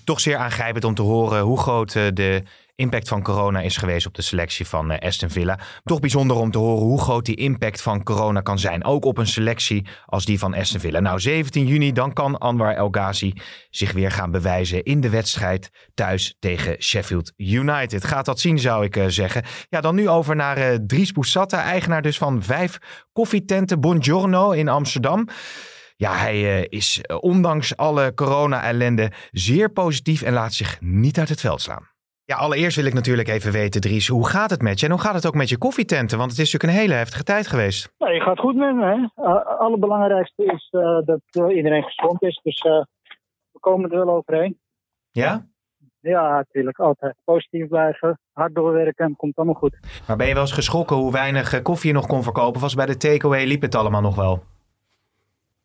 [0.04, 2.42] Toch zeer aangrijpend om te horen hoe groot de
[2.80, 5.58] impact van corona is geweest op de selectie van uh, Aston Villa.
[5.84, 8.84] Toch bijzonder om te horen hoe groot die impact van corona kan zijn.
[8.84, 11.00] Ook op een selectie als die van Aston Villa.
[11.00, 13.32] Nou, 17 juni, dan kan Anwar El Ghazi
[13.70, 18.04] zich weer gaan bewijzen in de wedstrijd thuis tegen Sheffield United.
[18.04, 19.42] Gaat dat zien, zou ik uh, zeggen.
[19.68, 22.78] Ja, dan nu over naar uh, Dries Boussata, eigenaar dus van vijf
[23.12, 25.28] koffietenten Buongiorno in Amsterdam.
[25.96, 31.60] Ja, hij is ondanks alle corona-ellende zeer positief en laat zich niet uit het veld
[31.60, 31.89] slaan.
[32.30, 34.86] Ja, allereerst wil ik natuurlijk even weten, Dries, hoe gaat het met je?
[34.86, 36.18] En hoe gaat het ook met je koffietenten?
[36.18, 37.94] Want het is natuurlijk een hele heftige tijd geweest.
[37.98, 38.84] Nee, het gaat goed met me.
[38.84, 39.24] Hè?
[39.24, 42.40] Uh, allerbelangrijkste is uh, dat uh, iedereen gezond is.
[42.42, 42.62] Dus
[43.52, 44.58] we komen er wel overheen.
[45.10, 45.46] Ja?
[46.00, 46.78] Ja, natuurlijk.
[46.78, 49.78] Altijd positief blijven, hard doorwerken, komt allemaal goed.
[50.06, 52.60] Maar ben je wel eens geschrokken hoe weinig koffie je nog kon verkopen?
[52.60, 54.42] Was bij de takeaway liep het allemaal nog wel?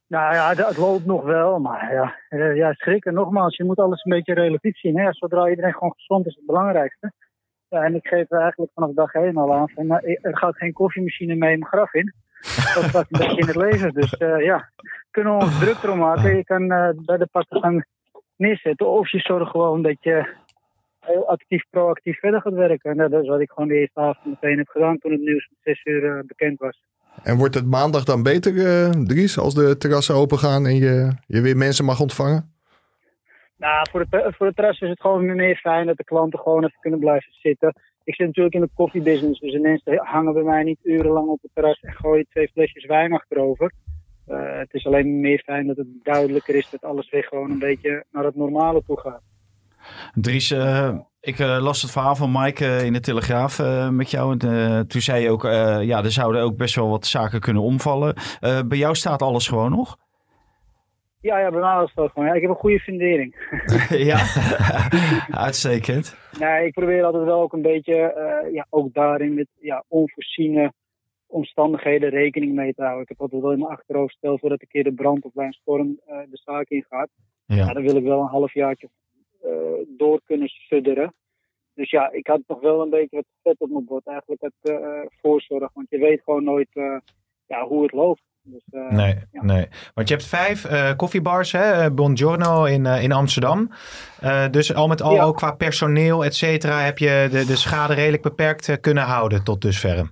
[0.08, 3.14] Nou ja, het loopt nog wel, maar ja, uh, ja schrikken.
[3.14, 5.00] Nogmaals, je moet alles een beetje relatief zien.
[5.00, 5.14] Hè?
[5.14, 7.12] Zodra iedereen gewoon gezond is, het belangrijkste.
[7.70, 10.74] Ja, en ik geef eigenlijk vanaf dag één al aan van, nou, er gaat geen
[10.74, 12.14] koffiemachine mee mijn graf in.
[12.76, 13.94] Dat staat een beetje in het leven.
[13.94, 14.70] Dus uh, ja,
[15.12, 16.36] kunnen we ons druk erom maken.
[16.36, 17.86] Je kan uh, bij de pakken gaan
[18.36, 18.88] neerzetten.
[18.88, 20.36] Of je zorgt gewoon dat je
[21.00, 22.92] heel actief, proactief verder gaat werken.
[22.92, 25.48] En dat is wat ik gewoon de eerste avond meteen heb gedaan toen het nieuws
[25.50, 26.82] om zes uur bekend was.
[27.24, 31.12] En wordt het maandag dan beter, uh, Dries, als de terrassen open gaan en je,
[31.28, 32.54] je weer mensen mag ontvangen?
[33.58, 36.80] Nou, voor de, voor terras is het gewoon meer fijn dat de klanten gewoon even
[36.80, 37.74] kunnen blijven zitten.
[38.04, 41.42] Ik zit natuurlijk in de koffiebusiness, dus de mensen hangen bij mij niet urenlang op
[41.42, 43.72] het terras en gooien twee flesjes wijn achterover.
[44.28, 47.60] Uh, het is alleen meer fijn dat het duidelijker is dat alles weer gewoon een
[47.60, 49.22] beetje naar het normale toe gaat.
[50.14, 54.38] Dries, uh, ik uh, las het verhaal van Mike uh, in de Telegraaf met jou.
[54.38, 55.44] En toen zei je ook,
[55.82, 58.16] ja, er zouden ook best wel wat zaken kunnen omvallen.
[58.68, 59.98] bij jou staat alles gewoon nog?
[61.22, 62.28] Ja, ja bij mij is het gewoon.
[62.28, 63.36] Ja, ik heb een goede fundering.
[64.12, 64.18] ja,
[65.46, 66.18] uitstekend.
[66.40, 67.96] Nee, ik probeer altijd wel ook een beetje,
[68.52, 70.74] ja, ook daarin met ja, onvoorziene
[71.28, 73.04] omstandigheden rekening mee te houden.
[73.04, 75.46] Ik heb altijd wel in mijn achterhoofd stel voordat een keer de brand of bij
[75.46, 77.10] een storm de zaak ingaat.
[77.46, 77.56] Ja.
[77.56, 77.74] ja.
[77.74, 79.05] dan wil ik wel een halfjaartje uh,
[79.88, 81.14] door kunnen sudderen.
[81.74, 84.08] Dus ja, ik had nog wel een beetje wat vet op mijn bord.
[84.08, 85.70] Eigenlijk het uh, voorzorg.
[85.74, 86.98] Want je weet gewoon nooit uh,
[87.46, 88.22] ja, hoe het loopt.
[88.42, 89.44] Dus, nee, ja.
[89.44, 89.68] nee.
[89.94, 91.92] Want je hebt vijf koffiebars, hè?
[91.94, 93.70] Buongiorno in, in Amsterdam.
[94.52, 95.24] dus al met al, ja.
[95.24, 99.62] ook qua personeel, et cetera, heb je de, de schade redelijk beperkt kunnen houden tot
[99.62, 100.12] dusverre.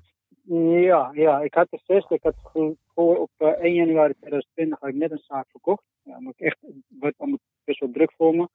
[0.82, 2.16] Ja, ja, ik had de zesde.
[2.16, 2.36] Ik had
[2.94, 5.84] voor op 1 januari 2020 had ik net een zaak verkocht.
[6.04, 6.58] Ja, maar ik echt,
[7.00, 8.48] werd allemaal best wel druk voor me.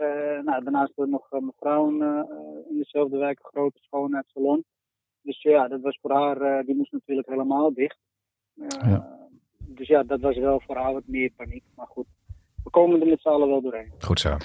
[0.00, 2.22] Uh, nou, daarnaast hebben we nog uh, mevrouw uh,
[2.70, 4.64] in dezelfde wijk, een grote schoonheidssalon.
[5.22, 7.98] Dus ja, dat was voor haar, die moest natuurlijk helemaal dicht.
[8.54, 9.18] Ja.
[9.58, 11.64] Dus ja, dat was wel voor haar wat meer paniek.
[11.74, 12.06] Maar goed,
[12.64, 13.92] we komen er met z'n allen wel doorheen.
[13.98, 14.36] Goed zo.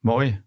[0.00, 0.46] Mooi.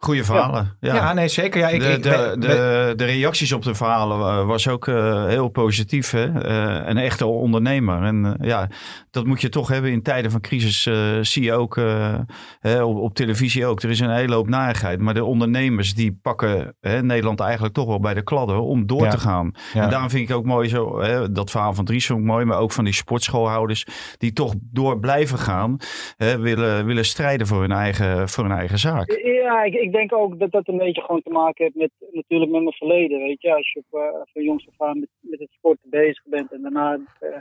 [0.00, 0.76] Goeie verhalen.
[0.80, 1.60] Ja, Ja, nee, zeker.
[1.60, 5.24] Ja, ik, de, ik, de, de, de reacties op de verhalen wa- was ook eh,
[5.26, 6.10] heel positief.
[6.10, 6.40] Hè?
[6.42, 8.02] Eh, een echte ondernemer.
[8.02, 8.68] En eh, ja,
[9.10, 10.86] dat moet je toch hebben in tijden van crisis.
[10.86, 12.14] eh, zie je ook eh,
[12.60, 13.82] hè, op, op televisie ook.
[13.82, 15.00] Er is een hele hoop narigheid.
[15.00, 19.04] Maar de ondernemers die pakken hè, Nederland eigenlijk toch wel bij de kladden om door
[19.04, 19.10] Ja.
[19.10, 19.50] te gaan.
[19.74, 19.82] Ja.
[19.82, 22.44] En daarom vind ik ook mooi zo, hè, dat verhaal van Dries vond ik mooi.
[22.44, 23.86] Maar ook van die sportschoolhouders
[24.18, 25.76] die toch door blijven gaan.
[26.16, 29.20] Hè, willen, willen strijden voor hun eigen, voor hun eigen zaak.
[29.42, 32.50] Ja, ik, ik denk ook dat dat een beetje gewoon te maken heeft met natuurlijk
[32.50, 33.18] met mijn verleden.
[33.18, 36.24] Weet je, als je op, eh, van jongs af aan met, met het sport bezig
[36.24, 37.38] bent en daarna eh,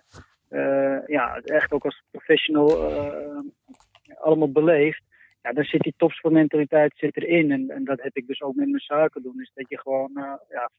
[0.50, 2.92] eh, ja, echt ook als professional
[4.20, 5.02] allemaal beleeft.
[5.42, 7.52] Ja, dan zit die topsportmentaliteit zit erin.
[7.52, 9.42] En, en dat heb ik dus ook met mijn zaken doen.
[9.42, 10.12] Is dat je gewoon
[10.50, 10.70] ja,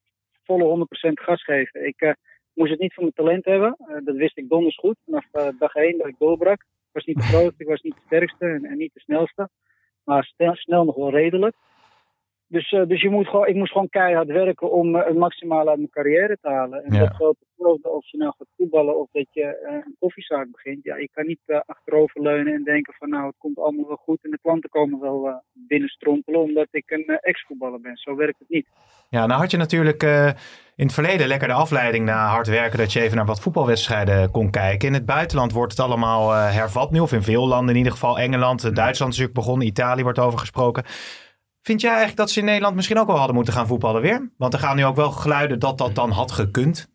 [0.45, 1.87] volle 100% gas geven.
[1.87, 2.17] Ik
[2.55, 3.77] moest het niet van mijn talent hebben.
[4.05, 4.97] Dat wist ik donders goed.
[5.05, 6.61] Vanaf dag 1 dat ik doorbrak.
[6.61, 9.49] Ik was niet de grootste, ik was niet de sterkste en, en niet de snelste
[10.09, 11.57] maar snel, snel nog wel redelijk.
[12.51, 15.69] Dus, eh, dus je moet gewoon, ik moest gewoon keihard werken om eh, het maximale
[15.69, 16.85] uit mijn carrière te halen.
[16.85, 17.01] En Ja.
[17.01, 20.85] dat geldt hetzelfde of je nou gaat voetballen of dat je eh, een koffiezaak begint.
[20.85, 24.19] Ja, je kan niet eh, achteroverleunen en denken van nou, het komt allemaal wel goed
[24.25, 27.97] en de klanten komen wel binnenstrompelen omdat ik een ex-voetballer ben.
[27.97, 28.67] Zo werkt het niet.
[29.09, 30.03] Ja, nou had je natuurlijk
[30.77, 34.31] in het verleden lekker de afleiding na hard werken dat je even naar wat voetbalwedstrijden
[34.31, 34.89] kon kijken.
[34.89, 38.19] In het buitenland wordt het allemaal hervat nu, of in veel landen in ieder geval.
[38.19, 40.85] Engeland, Duitsland is natuurlijk begonnen, Italië wordt over gesproken.
[41.63, 44.31] Vind jij eigenlijk dat ze in Nederland misschien ook wel hadden moeten gaan voetballen weer?
[44.37, 46.91] Want er gaan nu ook wel geluiden dat dat dan had gekund.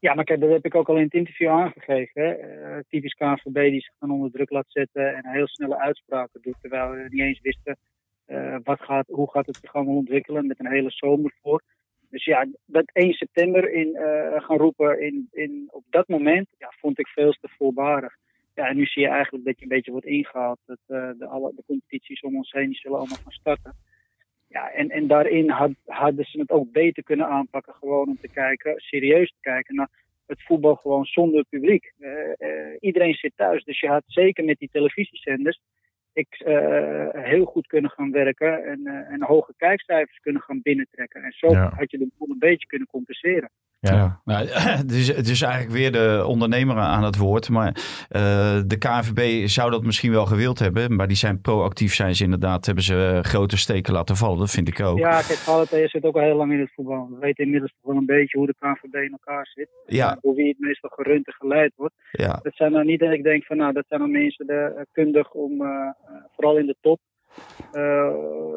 [0.00, 2.22] Ja, maar kijk, dat heb ik ook al in het interview aangegeven.
[2.22, 2.32] Hè.
[2.32, 6.56] Eh, typisch KNVB die zich dan onder druk laat zetten en heel snelle uitspraken doet.
[6.60, 7.78] Terwijl we niet eens wisten
[8.24, 11.62] eh, wat gaat, hoe gaat het zich allemaal ontwikkelen met een hele zomer voor.
[12.10, 16.72] Dus ja, dat 1 september in, eh, gaan roepen in, in, op dat moment ja,
[16.80, 18.16] vond ik veel te voorbarig.
[18.58, 20.58] Ja, en nu zie je eigenlijk dat je een beetje wordt ingehaald.
[20.66, 23.72] Dat eh, de, alle, de competities om ons heen die zullen allemaal gaan starten.
[24.48, 27.74] Ja, en, en daarin had, hadden ze het ook beter kunnen aanpakken.
[27.74, 29.90] Gewoon om te kijken, serieus te kijken naar
[30.26, 31.92] het voetbal gewoon zonder publiek.
[31.98, 35.60] Eh, eh, iedereen zit thuis, dus je had zeker met die televisiezenders
[36.12, 36.42] ik,
[37.12, 41.22] heel goed kunnen gaan werken en, en hoge kijkcijfers kunnen gaan binnentrekken.
[41.22, 41.72] En zo Ja.
[41.76, 43.50] had je de boel een beetje kunnen compenseren.
[43.80, 44.20] Ja.
[44.24, 44.46] Nou,
[44.82, 47.48] het, is, het is eigenlijk weer de ondernemer aan het woord.
[47.48, 47.68] Maar
[48.08, 50.96] eh, de KNVB zou dat misschien wel gewild hebben.
[50.96, 52.66] Maar die zijn proactief, zijn ze inderdaad.
[52.66, 54.38] Hebben ze eh, grote steken laten vallen.
[54.38, 54.98] Dat vind ik ook.
[54.98, 57.08] Ja, kijk, Valentijn zit ook al heel lang in het voetbal.
[57.10, 59.68] We weten inmiddels toch wel een beetje hoe de KNVB in elkaar zit.
[59.86, 60.18] Ja.
[60.20, 61.94] Door wie het meestal gerund en geleid wordt.
[62.10, 62.40] Ja.
[62.42, 64.82] Dat zijn nou niet dat ik denk van nou, dat zijn nou mensen de, eh,
[64.92, 65.62] kundig om,
[66.34, 67.00] vooral in de top,
[67.72, 68.12] eh,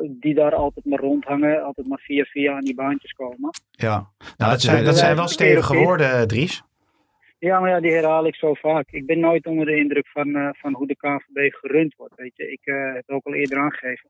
[0.10, 3.50] die daar altijd maar rondhangen, altijd maar via via aan die baantjes komen.
[3.72, 4.10] ja.
[4.38, 6.64] Nou, dat zijn, dat zijn wel stevige woorden, Dries.
[7.40, 8.92] Ja, maar ja, die herhaal ik zo vaak.
[8.92, 12.16] Ik ben nooit onder de indruk van, eh, van hoe de KNVB gerund wordt.
[12.16, 14.10] Weet je, ik eh, heb het ook al eerder aangegeven.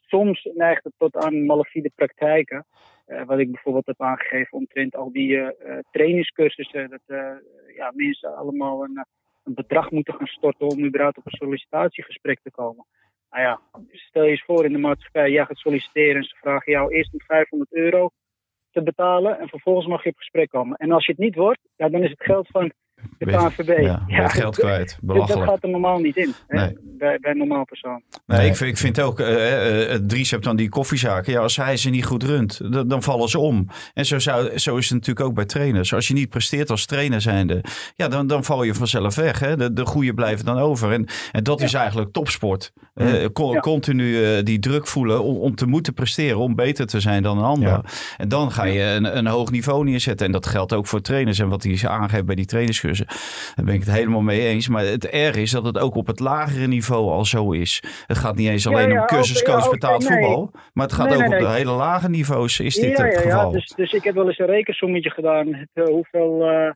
[0.00, 2.66] Soms neigt het tot aan malafide praktijken.
[3.06, 6.90] Eh, wat ik bijvoorbeeld heb aangegeven omtrent al die eh, eh, trainingscursussen.
[6.90, 7.30] Dat eh,
[7.76, 9.02] ja, mensen allemaal een, eh,
[9.44, 12.84] een bedrag moeten gaan storten om überhaupt op een sollicitatiegesprek te komen.
[13.32, 13.60] Nou ja,
[13.92, 17.12] stel je eens voor in de maatschappij, jij gaat solliciteren en ze vragen jou eerst
[17.12, 18.10] om 500 euro
[18.70, 20.76] te betalen en vervolgens mag je op gesprek komen.
[20.76, 22.72] En als je het niet wordt, ja, dan is het geld van
[23.18, 23.78] de Weet- KNVB.
[23.80, 24.98] Ja, ja, geld dat- kwijt.
[25.00, 25.38] Belachelijk.
[25.40, 26.76] Dat gaat er normaal niet in, hè, Nee.
[26.98, 28.02] bij, bij een normaal persoon.
[28.26, 31.32] Nee, ik, vind, ik vind ook, eh, eh, Dries hebt dan die koffiezaken.
[31.32, 33.68] Ja, als hij ze niet goed runt, dan, dan vallen ze om.
[33.94, 35.94] En zo, zou, zo is het natuurlijk ook bij trainers.
[35.94, 39.38] Als je niet presteert als trainer zijnde, ja, dan, dan val je vanzelf weg.
[39.38, 39.56] Hè?
[39.56, 40.92] De, de goede blijven dan over.
[40.92, 42.72] En, en dat is eigenlijk topsport.
[42.94, 43.28] Eh, Ja.
[43.60, 47.38] Continu eh, die druk voelen om, om te moeten presteren, om beter te zijn dan
[47.38, 47.68] een ander.
[47.68, 47.84] Ja.
[48.16, 50.26] En dan ga je een, een hoog niveau neerzetten.
[50.26, 51.38] En dat geldt ook voor trainers.
[51.38, 52.44] En wat hij aangeeft bij die
[52.92, 54.68] trainerscursussen, daar ben ik het helemaal mee eens.
[54.68, 57.82] Maar het erg is dat het ook op het lagere niveau al zo is.
[58.06, 60.18] Het gaat niet eens alleen ja, om cursuscoach betaald nee.
[60.18, 60.50] voetbal.
[60.72, 63.46] Maar het gaat Nee, ook nee, op de hele lage niveaus is dit het geval.
[63.46, 65.54] Ja, dus, dus ik heb wel eens een rekensommetje gedaan.
[65.54, 66.70] Het, eh, hoeveel eh,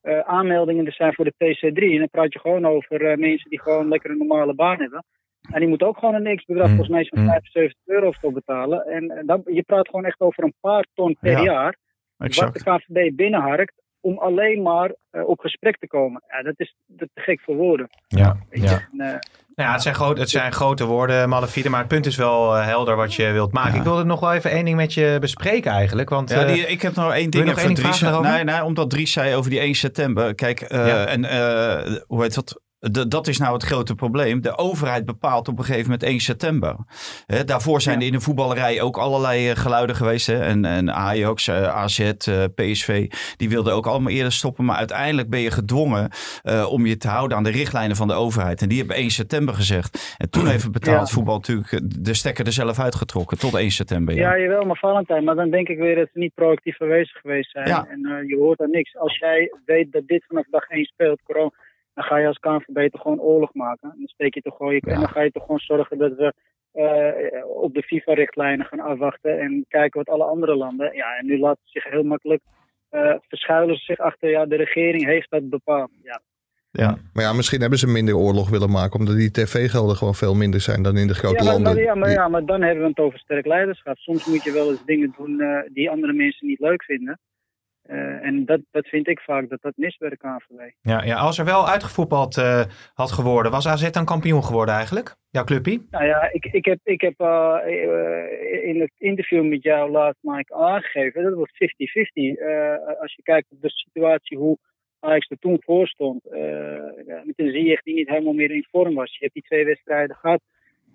[0.00, 1.92] eh, aanmeldingen er zijn voor de PC3.
[1.92, 5.04] En dan praat je gewoon over mensen die gewoon lekker een normale baan hebben.
[5.40, 7.28] En die moeten ook gewoon een niks-bedrag, Mm, volgens mij zo'n mm.
[7.28, 8.86] 75 euro voor betalen.
[8.86, 11.76] En, en dan, je praat gewoon echt over een paar ton per Ja, jaar.
[12.18, 12.62] Exact.
[12.62, 16.22] Wat de KVB binnenharkt om alleen maar eh, op gesprek te komen.
[16.28, 17.88] Ja, dat is, dat te gek voor woorden.
[18.08, 18.72] Ja, ja.
[18.72, 19.18] En, eh,
[19.54, 22.56] Nou ja, het zijn, groot, het zijn grote woorden, Malafide, maar het punt is wel
[22.56, 23.72] eh, helder wat je wilt maken.
[23.72, 23.78] Ja.
[23.78, 26.08] Ik wilde nog wel even één ding met je bespreken eigenlijk.
[26.08, 28.00] Want, Ja, eh, die, ik heb nog één ding ding Dries.
[28.00, 30.34] Nee, nee, omdat Dries zei over die 1 september.
[30.34, 31.06] Kijk, eh, Ja.
[31.06, 32.60] en eh, hoe heet dat?
[33.08, 34.40] Dat is nou het grote probleem.
[34.40, 36.76] De overheid bepaalt op een gegeven moment 1 september.
[37.44, 40.26] Daarvoor zijn er in de voetballerij ook allerlei eh, geluiden geweest.
[40.26, 40.40] Hè?
[40.40, 44.64] En, en Ajax, eh, AZ, eh, PSV, die wilden ook allemaal eerder stoppen.
[44.64, 46.10] Maar uiteindelijk ben je gedwongen
[46.68, 48.62] om je te houden aan de richtlijnen van de overheid.
[48.62, 50.14] En die hebben 1 september gezegd.
[50.18, 51.14] En toen heeft het betaald Ja.
[51.14, 53.38] voetbal natuurlijk de stekker er zelf uitgetrokken.
[53.38, 54.14] Tot 1 september.
[54.14, 54.36] Ja.
[54.36, 55.24] Ja, jawel, maar Valentijn.
[55.24, 57.68] Maar dan denk ik weer dat ze niet proactief aanwezig geweest zijn.
[57.68, 57.86] Ja.
[57.88, 58.96] En je hoort daar niks.
[58.96, 61.50] Als jij weet dat dit vanaf dag 1 speelt, corona,
[61.94, 63.88] dan ga je als KNVB toch gewoon oorlog maken.
[63.96, 66.32] Dan steek je toch gewoon je, En dan ga je toch gewoon zorgen dat we
[66.72, 70.94] eh, op de FIFA-richtlijnen gaan afwachten en kijken wat alle andere landen.
[70.94, 72.42] Ja, en nu laten ze zich heel makkelijk
[72.88, 75.90] eh, verschuilen ze zich achter, ja, de regering heeft dat bepaald.
[76.02, 76.20] Ja,
[76.70, 76.96] Ja.
[77.12, 78.98] Maar ja, misschien hebben ze minder oorlog willen maken.
[78.98, 81.74] Omdat die tv-gelden gewoon veel minder zijn dan in de grote ja, maar, landen.
[81.74, 83.96] maar- ja, maar, Die- ja, maar dan hebben we het over sterk leiderschap.
[83.96, 87.20] Soms moet je wel eens dingen doen eh, die andere mensen niet leuk vinden.
[87.90, 90.70] Eh, en dat, dat vind ik vaak dat dat mist bij de KNVB.
[90.80, 92.62] Ja, ja, als er wel uitgevoetbald eh,
[92.94, 95.16] had geworden, was AZ dan kampioen geworden eigenlijk?
[95.30, 95.86] Jouw clubpie?
[95.90, 100.54] Nou ja, ik, ik heb, ik heb eh, in het interview met jou laatst Mike
[100.54, 101.56] aangegeven, dat wordt 50-50.
[101.56, 104.58] Eh, als je kijkt op de situatie hoe
[105.00, 106.20] Ajax er toen voor stond,
[107.06, 109.12] ja, met een Ziyech die niet helemaal meer in vorm was.
[109.12, 110.40] Je hebt die twee wedstrijden gehad.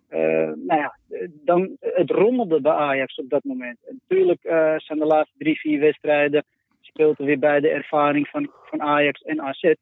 [0.08, 0.20] Eh,
[0.68, 0.98] nou ja,
[1.44, 3.78] dan, het rommelde bij Ajax op dat moment.
[3.88, 4.42] En natuurlijk
[4.82, 6.46] zijn de laatste drie, vier wedstrijden
[6.96, 9.74] speelt er weer bij de ervaring van, van Ajax en AZ.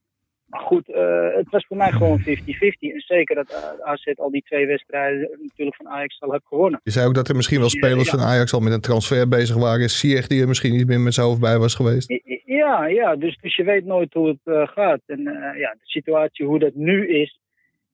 [0.45, 2.93] Maar goed, eh, het was voor mij gewoon 50-50.
[2.93, 6.79] En zeker dat eh, AZ al die twee wedstrijden natuurlijk van Ajax al heeft gewonnen.
[6.83, 8.17] Je zei ook dat er misschien wel spelers ja.
[8.17, 9.89] van Ajax al met een transfer bezig waren.
[9.89, 12.21] Sieg die er misschien niet meer met zijn hoofd bij was geweest.
[12.45, 15.01] Ja, ja dus, dus je weet nooit hoe het eh, gaat.
[15.05, 15.21] En
[15.57, 17.41] ja, de situatie hoe dat nu is,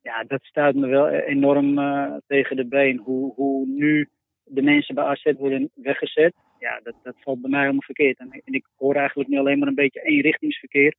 [0.10, 2.98] ja, dat staat me wel enorm eh, tegen de been.
[2.98, 4.10] Hoe, hoe nu
[4.44, 8.20] de mensen bij AZ worden weggezet, ja, dat, dat valt bij mij helemaal verkeerd.
[8.20, 10.94] En, en ik hoor eigenlijk nu alleen maar een beetje eenrichtingsverkeer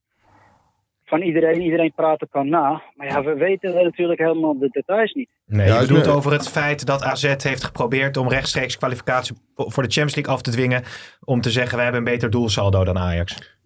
[1.05, 1.61] van iedereen.
[1.61, 2.81] Iedereen praat er kan na.
[2.95, 5.29] Maar ja, we weten natuurlijk helemaal de details niet.
[5.45, 9.89] Nee, je bedoelt over het feit dat AZ heeft geprobeerd om rechtstreeks kwalificatie voor de
[9.89, 10.83] Champions League af te dwingen.
[11.23, 13.59] Om te zeggen, wij hebben een beter doelsaldo dan Ajax.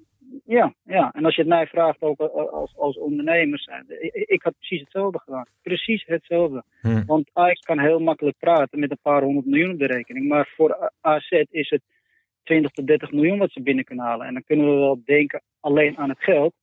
[0.47, 3.85] Ja, ja, en als je het mij vraagt ook als, als ondernemer zijn.
[4.11, 5.45] Ik, had precies hetzelfde gedaan.
[5.61, 6.63] Precies hetzelfde.
[6.81, 7.05] Hm.
[7.05, 10.27] Want Ajax kan heel makkelijk praten met een paar honderd miljoen op de rekening.
[10.27, 11.81] Maar voor AZ is het
[12.43, 14.27] 20 tot 30 miljoen wat ze binnen kunnen halen.
[14.27, 16.53] En dan kunnen we wel denken alleen aan het geld.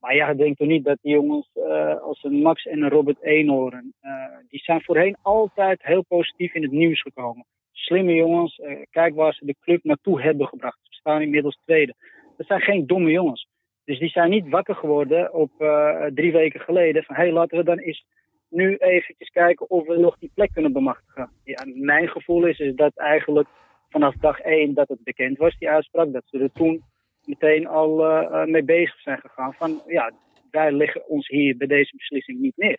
[0.00, 3.22] Maar ja, denk toch niet dat die jongens eh, als een Max en een Robert
[3.22, 3.92] Eenhoorn...
[4.00, 4.12] eh,
[4.48, 7.44] die zijn voorheen altijd heel positief in het nieuws gekomen.
[7.72, 10.78] Slimme jongens, eh, kijk waar ze de club naartoe hebben gebracht.
[10.82, 11.94] Ze staan inmiddels tweede.
[12.38, 13.48] Dat zijn geen domme jongens.
[13.84, 17.04] Dus die zijn niet wakker geworden op eh, drie weken geleden.
[17.04, 18.04] Van hé, hey, laten we dan eens
[18.48, 21.30] nu eventjes kijken of we nog die plek kunnen bemachtigen.
[21.44, 23.48] Ja, mijn gevoel is, is dat eigenlijk
[23.88, 26.12] vanaf dag één dat het bekend was, die uitspraak.
[26.12, 26.82] Dat ze er toen
[27.24, 29.54] meteen al eh, eh, mee bezig zijn gegaan.
[29.54, 30.12] Van ja,
[30.50, 32.78] wij leggen ons hier bij deze beslissing niet neer.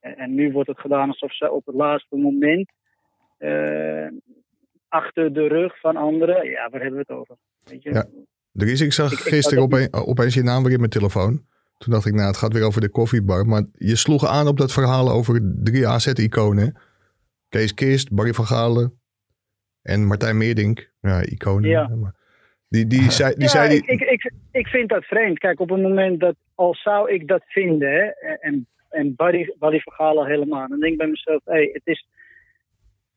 [0.00, 2.70] En, en nu wordt het gedaan alsof ze op het laatste moment
[4.88, 6.50] achter de rug van anderen.
[6.50, 7.36] Ja, waar hebben we het over?
[7.64, 7.92] Weet je?
[7.92, 8.04] Ja.
[8.52, 11.48] Dries, ik zag Ik- ik gisteren had opeen- opeens je naam weer in mijn telefoon.
[11.78, 13.46] Toen dacht ik, nou, het gaat weer over de koffiebar.
[13.46, 16.76] Maar je sloeg aan op dat verhaal over drie AZ-iconen.
[17.48, 19.00] Kees Kist, Barry van Galen
[19.82, 20.90] en Martijn Meerdink.
[21.00, 21.70] Ja, iconen.
[21.70, 21.88] Ja.
[21.88, 22.14] Maar
[22.68, 25.38] die, die zei, die ja, zei die, ik, ik, ik, ik vind dat vreemd.
[25.38, 29.78] Kijk, op het moment dat, al zou ik dat vinden, hè, en, en Barry, Barry
[29.80, 32.06] Vergalen helemaal, dan denk ik bij mezelf, hey, het is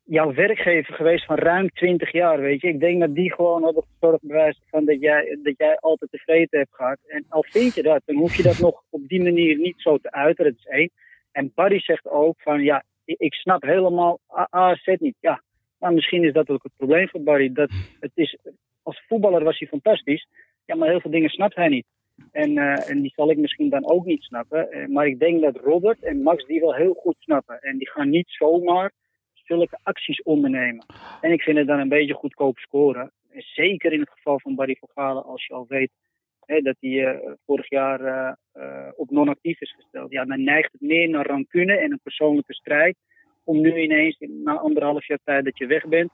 [0.03, 2.67] jouw werkgever geweest van ruim 20 jaar, weet je.
[2.67, 6.59] Ik denk dat die gewoon hebben gezorgd bewijs van dat jij, dat jij altijd tevreden
[6.59, 6.97] hebt gehad.
[7.07, 9.97] En al vind je dat, dan hoef je dat nog op die manier niet zo
[9.97, 10.89] te uiten, dat is één.
[11.31, 15.15] En Barry zegt ook van, ja, ik snap helemaal AZ niet.
[15.19, 15.41] Ja,
[15.79, 17.53] maar misschien is dat ook het probleem voor Barry.
[17.53, 18.37] Dat het is,
[18.83, 20.27] als voetballer was hij fantastisch.
[20.65, 21.85] Ja, maar heel veel dingen snapt hij niet.
[22.31, 24.71] En, eh, en die zal ik misschien dan ook niet snappen.
[24.71, 27.59] Eh, maar ik denk dat Robert en Max die wel heel goed snappen.
[27.61, 28.91] En die gaan niet zomaar
[29.43, 30.85] zulke acties ondernemen.
[31.21, 33.11] En ik vind het dan een beetje goedkoop scoren.
[33.31, 35.91] En zeker in het geval van Barry van Galen, als je al weet
[36.45, 40.11] hè, dat hij eh, vorig jaar eh, eh, op non-actief is gesteld.
[40.11, 42.97] Ja, dan neigt het meer naar rancune en een persoonlijke strijd.
[43.43, 46.11] Om nu ineens, na anderhalf jaar tijd dat je weg bent,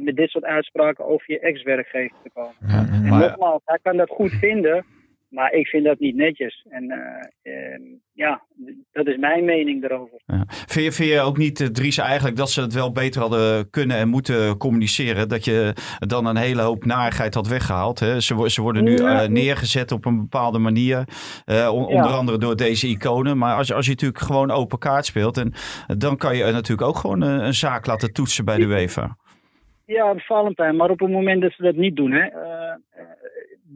[0.00, 2.54] met dit soort uitspraken over je ex-werkgever te komen.
[2.60, 4.84] En Maar- nogmaals, hij kan dat goed vinden,
[5.34, 6.66] maar ik vind dat niet netjes.
[6.70, 7.80] En eh, eh,
[8.12, 8.42] ja,
[8.92, 10.20] dat is mijn mening daarover.
[10.26, 10.44] Ja.
[10.48, 13.70] Vind, je, vind je ook niet, eh, Dries, eigenlijk dat ze het wel beter hadden
[13.70, 15.28] kunnen en moeten communiceren?
[15.28, 17.98] Dat je dan een hele hoop narigheid had weggehaald.
[18.00, 18.20] Hè?
[18.20, 19.22] Ze, ze worden nu Ja.
[19.22, 21.04] eh, neergezet op een bepaalde manier.
[21.44, 21.72] Ja.
[21.72, 23.38] Onder andere door deze iconen.
[23.38, 25.52] Maar als, je- als je natuurlijk gewoon open kaart speelt, en,
[25.98, 29.16] dan kan je natuurlijk ook gewoon een, een zaak laten toetsen bij de UEFA.
[29.86, 32.28] Ja, Valentijn, maar op het moment dat ze dat niet doen, hè,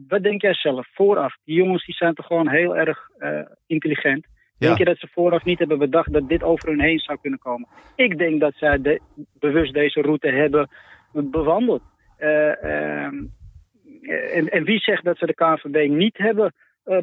[0.09, 1.37] wat denk jij zelf vooraf?
[1.43, 4.27] Die jongens die zijn toch gewoon heel erg eh, intelligent.
[4.57, 7.39] Denk je dat ze vooraf niet hebben bedacht dat dit over hun heen zou kunnen
[7.39, 7.67] komen?
[7.95, 9.01] Ik denk dat zij de,
[9.39, 10.69] bewust deze route hebben
[11.11, 11.81] bewandeld.
[12.19, 12.63] Uh,
[14.35, 16.53] en, en, wie zegt dat ze de KNVB niet hebben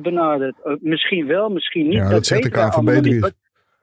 [0.02, 0.56] benaderd?
[0.80, 1.96] Misschien wel, misschien niet.
[1.96, 3.34] Ja, dat, dat zegt de KNVB niet.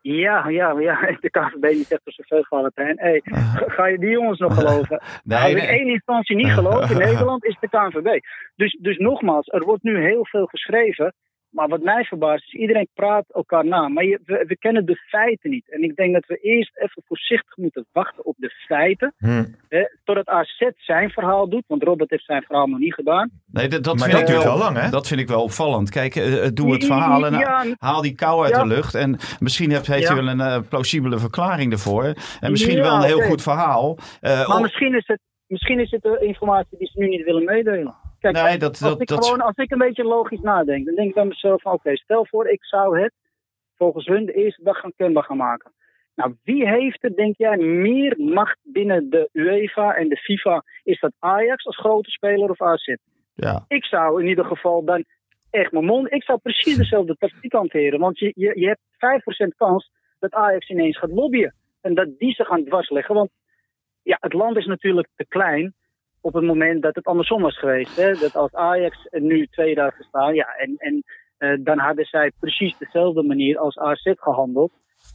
[0.04, 3.00] Ja, ja, ja, de KVB niet zegt er zoveel Valentijn.
[3.00, 3.22] Hey,
[3.68, 5.02] ga je die jongens nog geloven?
[5.24, 5.68] nee, Als ik nee.
[5.68, 8.20] één instantie niet geloof in Nederland is de KNVB.
[8.56, 11.14] Dus, dus nogmaals, er wordt nu heel veel geschreven.
[11.54, 13.88] Maar wat mij verbaast is, iedereen praat elkaar na.
[13.88, 15.72] Maar je, we, we, kennen de feiten niet.
[15.72, 19.14] En ik denk dat we eerst even voorzichtig moeten wachten op de feiten.
[19.18, 19.56] Hmm.
[19.70, 21.64] Hè, totdat AZ zijn verhaal doet.
[21.68, 23.30] Want Robert heeft zijn verhaal nog niet gedaan.
[23.52, 24.90] Nee, dat, dat vind ik wel, wel lang, hè?
[24.90, 25.90] Dat vind ik wel opvallend.
[25.90, 28.62] Kijk, uh, doe het verhaal en ja, haal die kou uit ja.
[28.62, 28.96] de lucht.
[28.96, 30.14] En misschien heeft, heeft ja.
[30.14, 32.14] hij wel een uh, plausibele verklaring ervoor.
[32.40, 33.98] En misschien wel een heel goed verhaal.
[34.22, 37.44] Uh, maar misschien is, het, misschien is het de informatie die ze nu niet willen
[37.44, 37.96] meedelen.
[38.32, 39.26] Kijk, nee, dat, als, dat, ik dat...
[39.26, 41.96] gewoon, als ik een beetje logisch nadenk, dan denk ik bij mezelf van oké, okay,
[41.96, 43.14] stel voor ik zou het
[43.76, 45.72] volgens hun de eerste dag gaan kenbaar gaan maken.
[46.16, 50.64] Nou, wie heeft er, denk jij, meer macht binnen de UEFA en de FIFA?
[50.84, 52.96] Is dat Ajax als grote speler of AZ?
[53.34, 53.66] Ja.
[53.68, 55.06] Ik zou in ieder geval dan
[55.50, 56.12] echt mijn mond...
[56.12, 58.00] Ik zou precies dezelfde tactiek hanteren.
[58.00, 61.56] Want je, je, je hebt 5% kans dat Ajax ineens gaat lobbyen.
[61.82, 63.16] En dat die ze gaan dwarsleggen.
[63.16, 63.30] Want
[64.04, 65.74] ja, het land is natuurlijk te klein
[66.24, 67.96] op het moment dat het andersom was geweest.
[67.96, 68.14] Hè?
[68.14, 71.04] Dat als Ajax nu tweede had gestaan, ja, en, en
[71.40, 74.72] uh, dan hadden zij precies dezelfde manier als AZ gehandeld.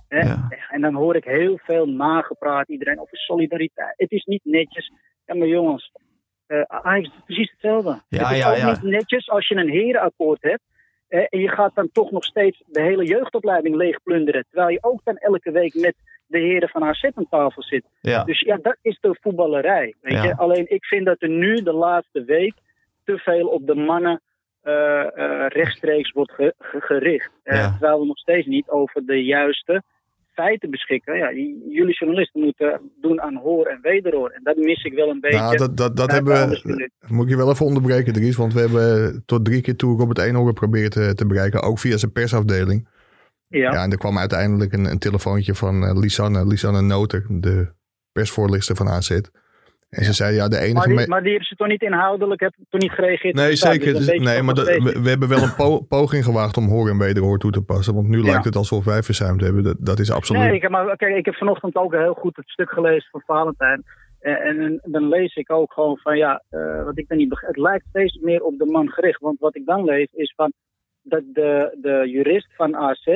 [0.08, 0.18] Hè?
[0.18, 0.48] Ja.
[0.70, 3.94] En dan hoor ik heel veel nagepraat, iedereen over solidariteit.
[3.96, 4.92] Het is niet netjes.
[5.24, 5.92] Ja, maar jongens,
[6.48, 8.00] uh, Ajax is precies hetzelfde.
[8.08, 8.70] Ja, het is ja, ook ja.
[8.70, 10.62] niet netjes als je een herenakkoord hebt.
[11.08, 14.44] Uh, en je gaat dan toch nog steeds de hele jeugdopleiding leegplunderen.
[14.48, 15.94] Terwijl je ook dan elke week met
[16.28, 17.84] de heren van AZ aan tafel zit.
[18.00, 18.24] Ja.
[18.24, 19.94] Dus ja, dat is de voetballerij.
[20.00, 20.22] Weet Ja.
[20.24, 20.36] je?
[20.36, 22.54] Alleen ik vind dat er nu de laatste week
[23.04, 24.20] te veel op de mannen
[24.64, 24.74] uh,
[25.16, 27.30] uh, rechtstreeks wordt ge ge gericht.
[27.44, 27.70] Uh, Ja.
[27.70, 29.82] Terwijl we nog steeds niet over de juiste
[30.34, 31.16] feiten beschikken.
[31.16, 31.32] Ja,
[31.68, 34.30] jullie journalisten moeten doen aan hoor en wederhoor.
[34.30, 35.38] En dat mis ik wel een beetje.
[35.38, 38.36] Nou, dat, dat, dat hebben we, moet ik je wel even onderbreken, Dries.
[38.36, 41.62] Want we hebben tot drie keer toe Robert Eenhoorn geprobeerd te, te bereiken.
[41.62, 42.88] Ook via zijn persafdeling.
[43.48, 43.72] Ja.
[43.72, 47.72] Ja, en er kwam uiteindelijk een, een telefoontje van eh, Lisanne, Lisanne Noter, de
[48.12, 49.11] persvoorlichter van AZ.
[49.90, 50.88] En ze zei, ja, de enige...
[50.88, 53.34] maar, die, maar die hebben ze toch niet inhoudelijk, hebben toch niet gereageerd?
[53.34, 53.94] Nee, zeker.
[53.94, 57.38] Dus nee, maar we, we hebben wel een po- poging gewaagd om hoor en wederhoor
[57.38, 57.94] toe te passen.
[57.94, 58.24] Want nu Ja.
[58.24, 59.62] lijkt het alsof wij verzuimd hebben.
[59.62, 60.42] Dat, dat is absoluut...
[60.42, 63.22] Nee, ik heb, maar, kijk, ik heb vanochtend ook heel goed het stuk gelezen van
[63.26, 63.84] Valentijn.
[64.20, 67.54] En, en dan lees ik ook gewoon van ja, uh, wat ik dan niet begrijp.
[67.54, 69.20] Het lijkt steeds meer op de man gericht.
[69.20, 70.52] Want wat ik dan lees is van
[71.02, 73.06] dat de, de jurist van AZ,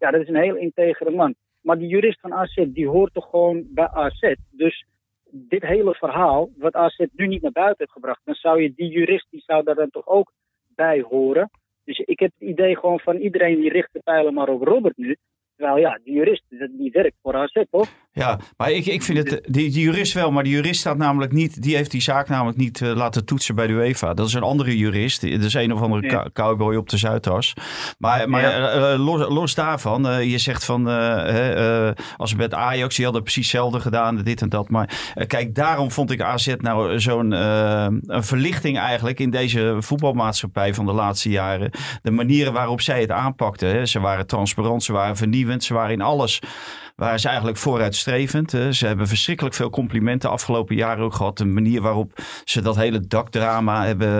[0.00, 1.34] ja, dat is een heel integere man.
[1.60, 4.34] Maar die jurist van AZ, die hoort toch gewoon bij AZ.
[4.50, 4.86] Dus
[5.30, 8.90] dit hele verhaal, wat AZ nu niet naar buiten heeft gebracht, dan zou je die
[8.90, 10.32] jurist, die zou daar dan toch ook
[10.74, 11.50] bij horen.
[11.84, 14.96] Dus ik heb het idee gewoon van iedereen die richt de pijlen maar op Robert
[14.96, 15.16] nu.
[15.56, 17.88] Terwijl ja, die jurist die werkt voor AZ, toch?
[18.12, 21.32] Ja, maar ik, ik vind het, die, die jurist wel, maar die jurist staat namelijk
[21.32, 24.14] niet, die heeft die zaak namelijk niet uh, laten toetsen bij de UEFA.
[24.14, 26.26] Dat is een andere jurist, dat is een of andere Ja.
[26.32, 27.54] cowboy op de Zuidas.
[27.98, 28.92] Maar, maar Ja.
[28.92, 30.86] uh, los, los daarvan, uh, je zegt van,
[32.16, 34.68] als met Ajax, die hadden precies hetzelfde gedaan, dit en dat.
[34.68, 40.86] Maar kijk, daarom vond ik AZ nou zo'n een verlichting eigenlijk in deze voetbalmaatschappij van
[40.86, 41.70] de laatste jaren.
[42.02, 43.68] De manieren waarop zij het aanpakten.
[43.68, 43.86] Hè.
[43.86, 46.40] Ze waren transparant, ze waren vernieuwend, ze waren in alles
[47.00, 48.52] waren ze eigenlijk vooruitstrevend.
[48.52, 48.72] Hè.
[48.72, 51.38] Ze hebben verschrikkelijk veel complimenten afgelopen jaren ook gehad.
[51.38, 52.12] De manier waarop
[52.44, 54.10] ze dat hele dakdrama hebben,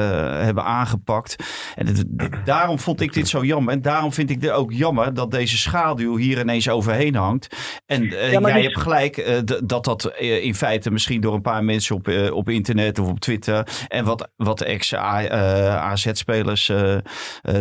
[0.45, 1.37] hebben aangepakt.
[1.75, 2.05] En het,
[2.45, 3.73] daarom vond ik dit zo jammer.
[3.73, 7.57] En daarom vind ik het ook jammer dat deze schaduw hier ineens overheen hangt.
[7.87, 8.63] En uh, ja, jij die...
[8.63, 12.49] hebt gelijk uh, dat dat uh, in feite misschien door een paar mensen op, op
[12.49, 16.73] internet of op Twitter en wat, wat ex-AZ-spelers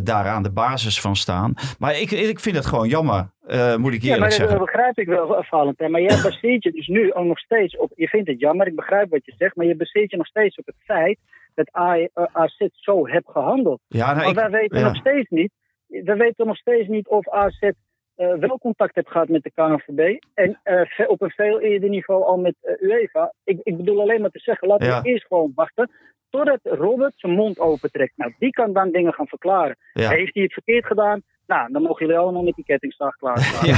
[0.04, 1.54] daar aan de basis van staan.
[1.80, 3.30] Maar ik, ik vind het gewoon jammer.
[3.50, 4.58] Uh, moet ik eerlijk ja, maar zeggen.
[4.58, 5.92] dat begrijp ik wel, Valentijn.
[5.92, 7.92] Maar jij baseert je dus nu ook nog steeds op...
[7.96, 9.56] Je vindt het jammer, ik begrijp wat je zegt...
[9.56, 11.20] maar je baseert je nog steeds op het feit
[11.54, 11.70] dat
[12.32, 13.82] AZ zo heeft gehandeld.
[13.88, 14.86] Ja, nou, maar ik, wij weten ja.
[14.86, 15.52] nog steeds niet...
[15.88, 20.18] We weten nog steeds niet of AZ uh, wel contact heeft gehad met de KNVB.
[20.34, 23.34] En uh, op een veel eerder niveau al met UEFA.
[23.44, 25.02] Ik, ik bedoel alleen maar te zeggen, laten Ja.
[25.02, 25.92] we eerst gewoon wachten...
[26.30, 28.14] totdat Robert zijn mond opentrekt.
[28.16, 29.78] Nou, die kan dan dingen gaan verklaren.
[29.94, 30.10] Ja.
[30.10, 31.22] Heeft hij het verkeerd gedaan?
[31.50, 33.68] Nou, dan mogen jullie allemaal met die kettingzaag klaarstaan.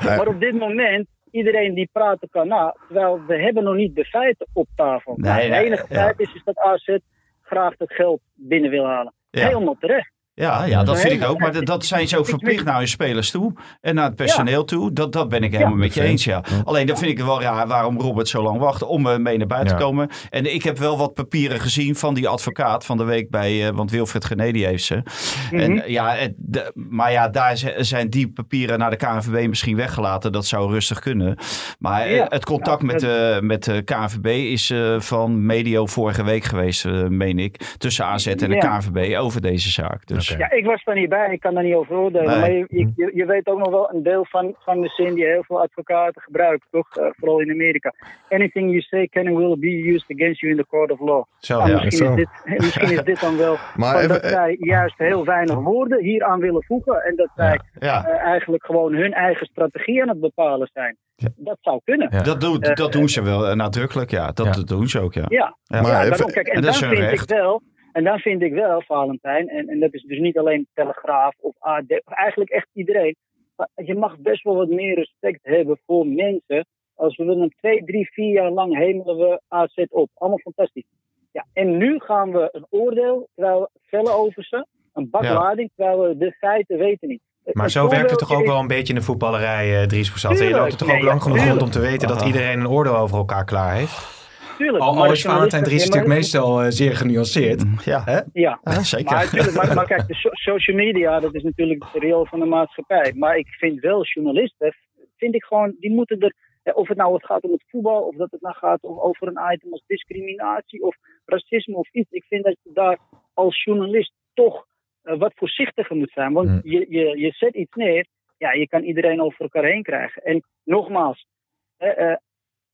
[0.00, 0.16] Ja.
[0.16, 4.04] Maar op dit moment, iedereen die praten kan na, terwijl we hebben nog niet de
[4.04, 5.14] feiten op tafel.
[5.16, 5.94] Nee, het nee, enige ja.
[5.94, 6.96] feit is, is dat AZ
[7.42, 9.12] graag het geld binnen wil halen.
[9.30, 9.46] Ja.
[9.46, 10.11] Helemaal terecht.
[10.34, 11.38] Ja, ja, dat vind ik ook.
[11.38, 13.52] Maar dat- dat zijn ze ook verplicht naar hun spelers toe.
[13.80, 14.92] En naar het personeel toe.
[14.92, 16.42] Dat, dat ben ik helemaal met je eens, ja.
[16.64, 19.38] Alleen dan vind ik het wel raar waarom Robert zo lang wacht om eh, mee
[19.38, 19.88] naar buiten te Ja.
[19.88, 20.08] komen.
[20.30, 23.74] En ik heb wel wat papieren gezien van die advocaat van de week bij, eh,
[23.74, 25.02] want Wilfred Genedi heeft ze.
[25.50, 25.60] Mhm.
[25.62, 30.32] En ja, het, de- maar ja, daar zijn die papieren naar de KNVB misschien weggelaten.
[30.32, 31.36] Dat zou rustig kunnen.
[31.78, 32.26] Maar eh, Ja.
[32.28, 36.84] het contact Ja, met, de, met de KNVB is eh, van medio vorige week geweest,
[36.84, 37.74] eh, meen ik.
[37.78, 38.78] Tussen AZ en de Ja.
[38.78, 40.06] KNVB over deze zaak.
[40.06, 42.26] Dus Ja, ik was daar niet bij, ik kan daar niet over oordelen.
[42.30, 42.38] Nee.
[42.40, 42.66] Maar je,
[42.96, 45.60] je- je, weet ook nog wel een deel van, van de zin die heel veel
[45.60, 46.96] advocaten gebruiken, toch?
[46.96, 47.94] Eh, vooral in Amerika.
[48.28, 51.24] Anything you say can and will be used against you in the court of law.
[51.38, 51.84] Zo, Nou, ja.
[51.84, 52.14] misschien, zo.
[52.14, 56.02] is dit, misschien is dit dan wel Maar even- dat zij juist heel weinig woorden
[56.02, 57.02] hieraan willen voegen.
[57.04, 58.04] En dat zij ja.
[58.06, 60.96] eh, eigenlijk gewoon hun eigen strategie aan het bepalen zijn.
[61.36, 62.08] Dat zou kunnen.
[62.10, 62.22] Ja.
[62.22, 64.30] Dat, doen, Eh, dat doen ze wel eh, nadrukkelijk, ja.
[64.32, 64.62] Dat Ja.
[64.62, 65.24] doen ze ook, ja.
[65.28, 65.80] Ja, Ja.
[65.80, 66.30] Maar ja even- daarom.
[66.30, 67.30] Kijk, en, en dat dan is hun vind recht.
[67.30, 67.62] ik wel,
[67.92, 71.54] en dan vind ik wel, Valentijn, en, en dat is dus niet alleen Telegraaf of
[71.58, 73.16] AD, of eigenlijk echt iedereen.
[73.56, 76.66] maar Je mag best wel wat meer respect hebben voor mensen.
[76.94, 80.08] Als we willen twee, drie, vier jaar lang hemelen we AZ op.
[80.14, 80.84] Allemaal fantastisch.
[81.32, 86.00] Ja, en nu gaan we een oordeel, terwijl we vellen over ze, een baklading, terwijl
[86.08, 87.20] we de feiten weten niet.
[87.52, 90.08] Maar zo werkt het toch ook is- wel een beetje in de voetballerij, eh Dries
[90.08, 90.38] Boussat.
[90.38, 92.96] Je loopt er toch ook lang genoeg rond om te weten dat iedereen een oordeel
[92.96, 94.21] over elkaar klaar heeft.
[94.56, 97.62] Tuurlijk, Al, al is Valentijn Dries natuurlijk meestal eh, zeer genuanceerd.
[97.84, 98.20] Ja, Hè?
[98.32, 99.12] Ja, Ja, zeker.
[99.12, 102.46] Maar, maar, maar kijk, de so- social media, dat is natuurlijk het riool van de
[102.46, 103.12] maatschappij.
[103.16, 104.74] Maar ik vind wel journalisten,
[105.16, 108.02] vind ik gewoon, die moeten er, eh, of het nou het gaat om het voetbal,
[108.02, 112.10] of dat het nou gaat om, over een item als discriminatie of racisme of iets.
[112.10, 112.98] Ik vind dat je daar
[113.34, 114.66] als journalist toch
[115.02, 116.32] eh, wat voorzichtiger moet zijn.
[116.32, 116.60] Want Hmm.
[116.62, 118.06] je, je, je zet iets neer,
[118.38, 120.22] ja, je kan iedereen over elkaar heen krijgen.
[120.22, 121.26] En nogmaals,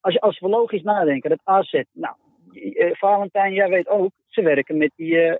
[0.08, 2.14] als, je, als we logisch nadenken, dat AZ, nou,
[2.52, 5.38] eh, Valentijn, jij weet ook, ze werken met die, eh, eh,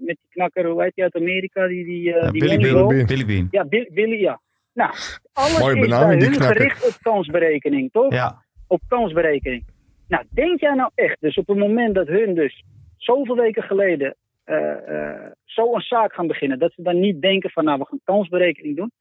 [0.00, 1.66] met die knakker, hoe heet die uit Amerika?
[1.66, 2.72] Die, die, eh, Ja, die Billy.
[2.72, 3.06] Bean.
[3.06, 3.48] Billy Bean.
[3.50, 4.40] Ja, Bill- Billy, ja.
[4.74, 4.90] Nou,
[5.32, 8.12] alles Mooie is bij hun gericht op kansberekening, toch?
[8.12, 9.64] Ja, Op kansberekening.
[10.08, 12.62] Nou, denk jij nou echt, dus op het moment dat hun dus
[12.96, 14.14] zoveel weken geleden
[14.44, 18.00] eh eh zo'n zaak gaan beginnen, dat ze dan niet denken van, nou, we gaan
[18.04, 18.92] kansberekening doen.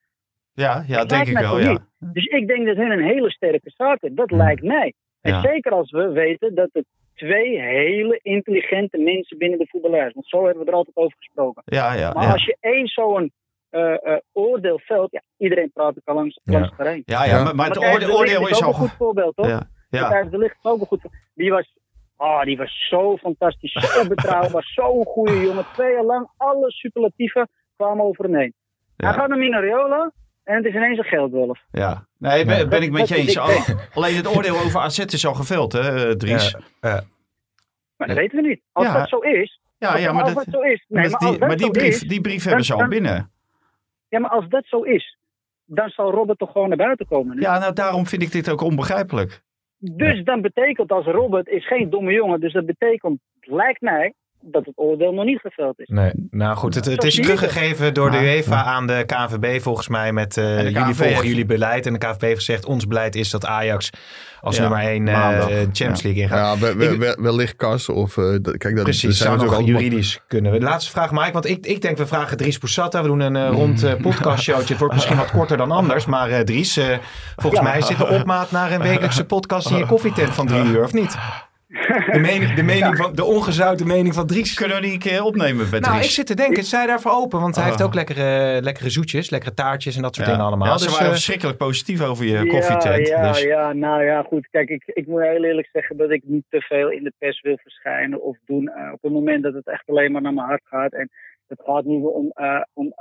[0.53, 1.77] Ja, ja Dat denk ik wel, ja.
[1.99, 4.15] Dus ik denk dat hun een hele sterke zaak hebben.
[4.27, 4.93] Dat lijkt mij.
[5.21, 5.41] En Ja.
[5.41, 10.13] zeker als we weten dat het twee hele intelligente mensen binnen de voetballerij is.
[10.13, 11.61] Want zo hebben we er altijd over gesproken.
[11.65, 12.31] Ja, ja, Maar ja.
[12.31, 13.31] als je één zo'n
[13.69, 16.53] eh, eh, oordeel velt, ja, iedereen praat ook al langs, Ja.
[16.53, 17.01] langs elkaar heen.
[17.05, 17.43] Ja, ja, Ja.
[17.43, 18.67] maar, maar het oordeel is is ook al...
[18.67, 19.47] een goed voorbeeld, toch?
[19.47, 20.23] Ja, ja.
[20.23, 21.23] De Ligt is ook een goed voorbeeld.
[21.33, 21.77] Die was,
[22.17, 25.65] ah, die was zo fantastisch, zo betrouwbaar, zo'n goede jongen.
[25.73, 28.53] Twee jaar lang, alle superlatieven kwamen over hem heen.
[28.97, 29.07] Ja.
[29.07, 30.11] Hij gaat naar Minareola
[30.43, 31.59] en het is ineens een geldwolf.
[31.71, 33.37] Ja, nee, ben, ben ik met je eens.
[33.93, 36.55] Alleen het oordeel over AZ is al geveld, hè, eh, Dries?
[36.81, 37.03] Ja.
[37.97, 38.61] Maar dat weten we niet.
[38.71, 38.93] Als Ja.
[38.93, 41.57] dat zo is, Ja, ja, maar, als dat, dat zo is, nee, maar die, maar
[41.57, 43.31] die brief, is, die brief hebben ze al dan- binnen.
[44.09, 45.17] ja, maar als dat zo is,
[45.65, 47.35] dan zal Robert toch gewoon naar buiten komen.
[47.35, 47.41] nu?
[47.41, 49.41] Ja, nou daarom vind ik dit ook onbegrijpelijk.
[49.77, 54.13] Dus dan betekent als Robert is geen domme jongen, dus dat betekent, lijkt mij,
[54.45, 55.87] dat het oordeel nog niet geveld is.
[55.87, 58.23] Nee, nou goed, het, het is teruggegeven door de Ja.
[58.35, 61.85] UEFA aan de KNVB volgens mij met eh, En de jullie KNVB volgen jullie beleid.
[61.85, 63.89] En de KNVB heeft gezegd, ons beleid is dat Ajax
[64.41, 65.47] als Ja, nummer 1 maandag.
[65.49, 66.59] Champions League ingaat.
[66.59, 68.17] Ja, we, we, Ik- we- wellicht Kas of...
[68.17, 70.51] eh, dat- kijk, dat, Precies, zijn zou nog juridisch kunnen.
[70.51, 71.31] De laatste vraag, Mike.
[71.31, 73.01] Want ik, ik denk, we vragen Dries Poussata.
[73.01, 74.67] We doen een eh, rond eh, podcastshowtje.
[74.69, 76.05] Het wordt misschien wat korter dan anders.
[76.05, 76.97] Maar eh, Dries, eh,
[77.35, 80.83] volgens mij zit de opmaat naar een wekelijkse podcast in je koffietent van drie uur,
[80.83, 81.17] of niet?
[82.11, 84.53] De mening, de, mening van, de ongezouten mening van Dries.
[84.53, 86.13] Kunnen we die een keer opnemen met Nou, ik Dries?
[86.13, 87.39] zit te denken, zij daarvoor open.
[87.39, 87.69] Want hij Ah.
[87.69, 90.31] heeft ook lekkere, lekkere zoetjes, lekkere taartjes en dat soort Ja.
[90.33, 90.67] dingen allemaal.
[90.67, 93.07] Ja, ze Dus, waren eh, verschrikkelijk positief over je koffietent.
[93.07, 93.41] Ja, ja, dus.
[93.41, 94.47] ja, nou ja, goed.
[94.51, 97.41] Kijk, ik, ik moet heel eerlijk zeggen dat ik niet te veel in de pers
[97.41, 98.67] wil verschijnen of doen.
[98.67, 100.93] eh, op het moment dat het echt alleen maar naar mijn hart gaat.
[100.93, 101.09] En
[101.47, 102.93] het gaat niet om, eh, om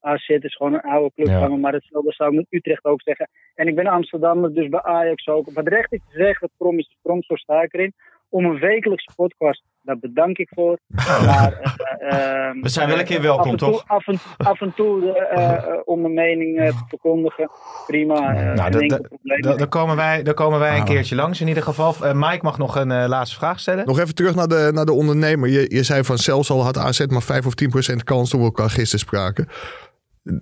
[0.00, 1.38] AZ, het is gewoon een oude club Ja.
[1.40, 1.56] van me.
[1.56, 3.28] Maar hetzelfde zou ik met Utrecht ook zeggen.
[3.54, 5.50] En ik ben Amsterdammer, dus bij Ajax ook.
[5.52, 7.94] Wat recht is zeggen, het prom is prom, zo sta ik erin.
[8.32, 10.78] Om een wekelijkse podcast, daar bedank ik voor.
[10.88, 11.68] Maar, eh,
[12.48, 13.84] ehm, We zijn wel een keer eh, welkom, af en toe, toch?
[13.86, 17.50] Af en, af en toe eh, om mijn mening te verkondigen.
[17.86, 20.86] Prima, Nou, daar komen wij, daar komen wij een Ah.
[20.86, 21.94] keertje langs in ieder geval.
[22.14, 23.86] Mike mag nog een laatste vraag stellen.
[23.86, 25.48] Nog even terug naar de, naar de ondernemer.
[25.48, 28.40] Je, je zei van zelfs al had AZ maar 5 of 10 procent kans toen
[28.40, 29.48] we elkaar gisteren spraken.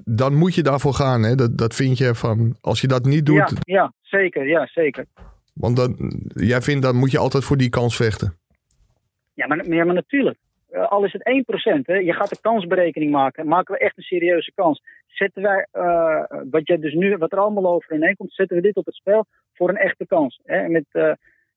[0.05, 1.23] Dan moet je daarvoor gaan.
[1.23, 1.35] Hè?
[1.35, 5.05] Dat, dat vind je van, als je dat niet doet, Ja, ja, zeker, ja, zeker.
[5.61, 5.97] Want dan,
[6.35, 8.39] jij vindt dan moet je altijd voor die kans vechten.
[9.35, 10.39] Ja, maar, ja, maar natuurlijk.
[10.71, 13.47] Eh, al is het 1%, hè, je gaat een kansberekening maken.
[13.47, 14.83] Maken we echt een serieuze kans.
[15.07, 18.77] Zetten wij, eh, wat, je dus nu, wat er allemaal overheen komt, zetten we dit
[18.77, 20.41] op het spel voor een echte kans.
[20.45, 21.13] Hè, met, eh,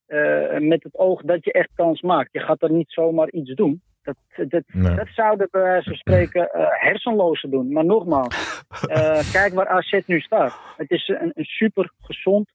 [0.06, 2.30] eh, met het oog dat je echt kans maakt.
[2.32, 3.82] Je gaat er niet zomaar iets doen.
[4.04, 4.16] Dat,
[4.50, 4.96] dat, Nee.
[4.96, 7.72] dat zouden bij wijze van spreken eh, hersenlozen doen.
[7.72, 10.60] Maar nogmaals, eh, kijk waar AZ nu staat.
[10.78, 12.50] Het is een, een super gezond,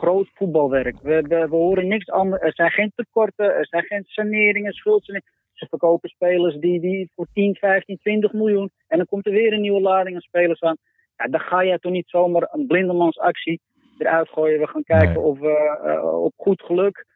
[0.00, 0.96] groot voetbalwerk.
[1.02, 2.42] We, we, we horen niks anders.
[2.42, 5.32] Er zijn geen tekorten, er zijn geen saneringen, schuldsaneringen.
[5.52, 8.70] Ze verkopen spelers die, die voor 10, 15, 20 miljoen.
[8.88, 10.76] En dan komt er weer een nieuwe lading aan spelers aan.
[11.16, 13.60] Ja, dan ga je toch niet zomaar een blindemansactie
[13.98, 14.60] eruit gooien.
[14.60, 15.24] We gaan kijken Nee.
[15.24, 17.06] of we eh, op goed geluk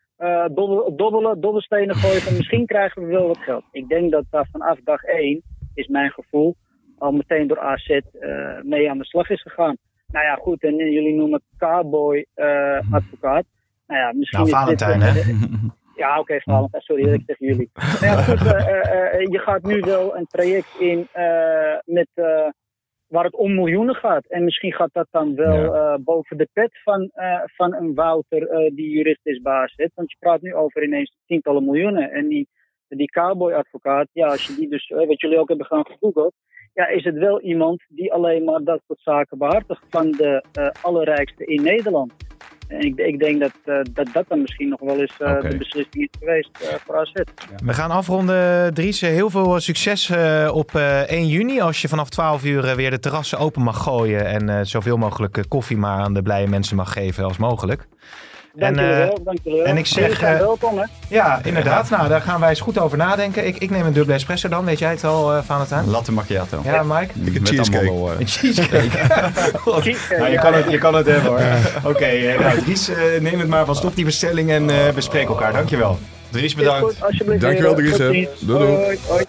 [0.52, 2.26] dobbel, dobbelen, dobbelstenen gooien.
[2.28, 3.64] En misschien krijgen we wel wat geld.
[3.72, 5.42] Ik denk dat daar vanaf dag 1,
[5.74, 6.54] is mijn gevoel,
[6.98, 9.76] al meteen door AZ eh, mee aan de slag is gegaan.
[10.14, 10.62] Nou ja, goed.
[10.62, 13.44] En jullie noemen Cowboy eh, advocaat.
[13.86, 15.12] Nou ja, misschien Nou, dit, Valentijn, hè?
[16.02, 16.82] ja, oké, Valentijn.
[16.82, 17.70] Sorry dat ik tegen jullie.
[17.74, 21.08] Nou ja, goed, eh, eh, je gaat nu wel een traject in
[21.84, 22.08] met,
[23.06, 24.26] waar het om miljoenen gaat.
[24.26, 27.10] En misschien gaat dat dan wel boven de pet van,
[27.44, 29.90] van een Wouter die jurist is baas zit.
[29.94, 32.10] Want je praat nu over ineens tientallen miljoenen.
[32.10, 32.48] En die,
[32.88, 36.34] die cowboy-advocaat, ja, als je die dus, wat jullie ook hebben gaan gegoogeld,
[36.74, 40.68] ja, is het wel iemand die alleen maar dat soort zaken behartigt van de eh,
[40.82, 42.12] allerrijkste in Nederland.
[42.68, 45.56] En ik, ik denk dat, eh, dat dat dan misschien nog wel eens eh, de
[45.56, 47.12] beslissing is geweest voor AZ.
[47.64, 49.00] We gaan afronden, Dries.
[49.00, 50.10] Heel veel succes
[50.50, 51.60] op eh, 1 juni.
[51.60, 54.26] Als je vanaf 12 uur weer de terrassen open mag gooien.
[54.26, 57.86] En zoveel mogelijk koffie maar aan de blije mensen mag geven als mogelijk.
[58.56, 59.64] Dank En, jullie eh, wel, dank wel.
[59.64, 60.84] en ik zeg, eh, welkom, hè.
[61.08, 61.90] Ja, inderdaad.
[61.90, 63.46] Nou, daar gaan wij eens goed over nadenken.
[63.46, 64.64] Ik, ik neem een dubbele espresso dan.
[64.64, 65.86] Weet jij het al, eh Valentijn?
[65.90, 66.60] Latte macchiato.
[66.64, 67.12] Ja, Mike?
[67.24, 67.88] Ik een Met cheesecake.
[67.88, 68.10] amandel.
[68.20, 68.98] Een cheesecake.
[70.18, 71.40] Nou, je, kan het, je kan het hebben hoor.
[71.92, 73.74] Oké, eh, nou, Dries, eh, neem het maar van.
[73.76, 75.52] Stop die bestelling en eh bespreek elkaar.
[75.52, 75.98] Dankjewel.
[76.30, 76.84] Dries, bedankt.
[76.94, 77.40] goed, alsjeblieft.
[77.40, 77.74] Dankjewel.
[77.74, 77.96] Dries.
[77.96, 78.58] Doei, doei.
[78.74, 79.24] Hoi, hoi.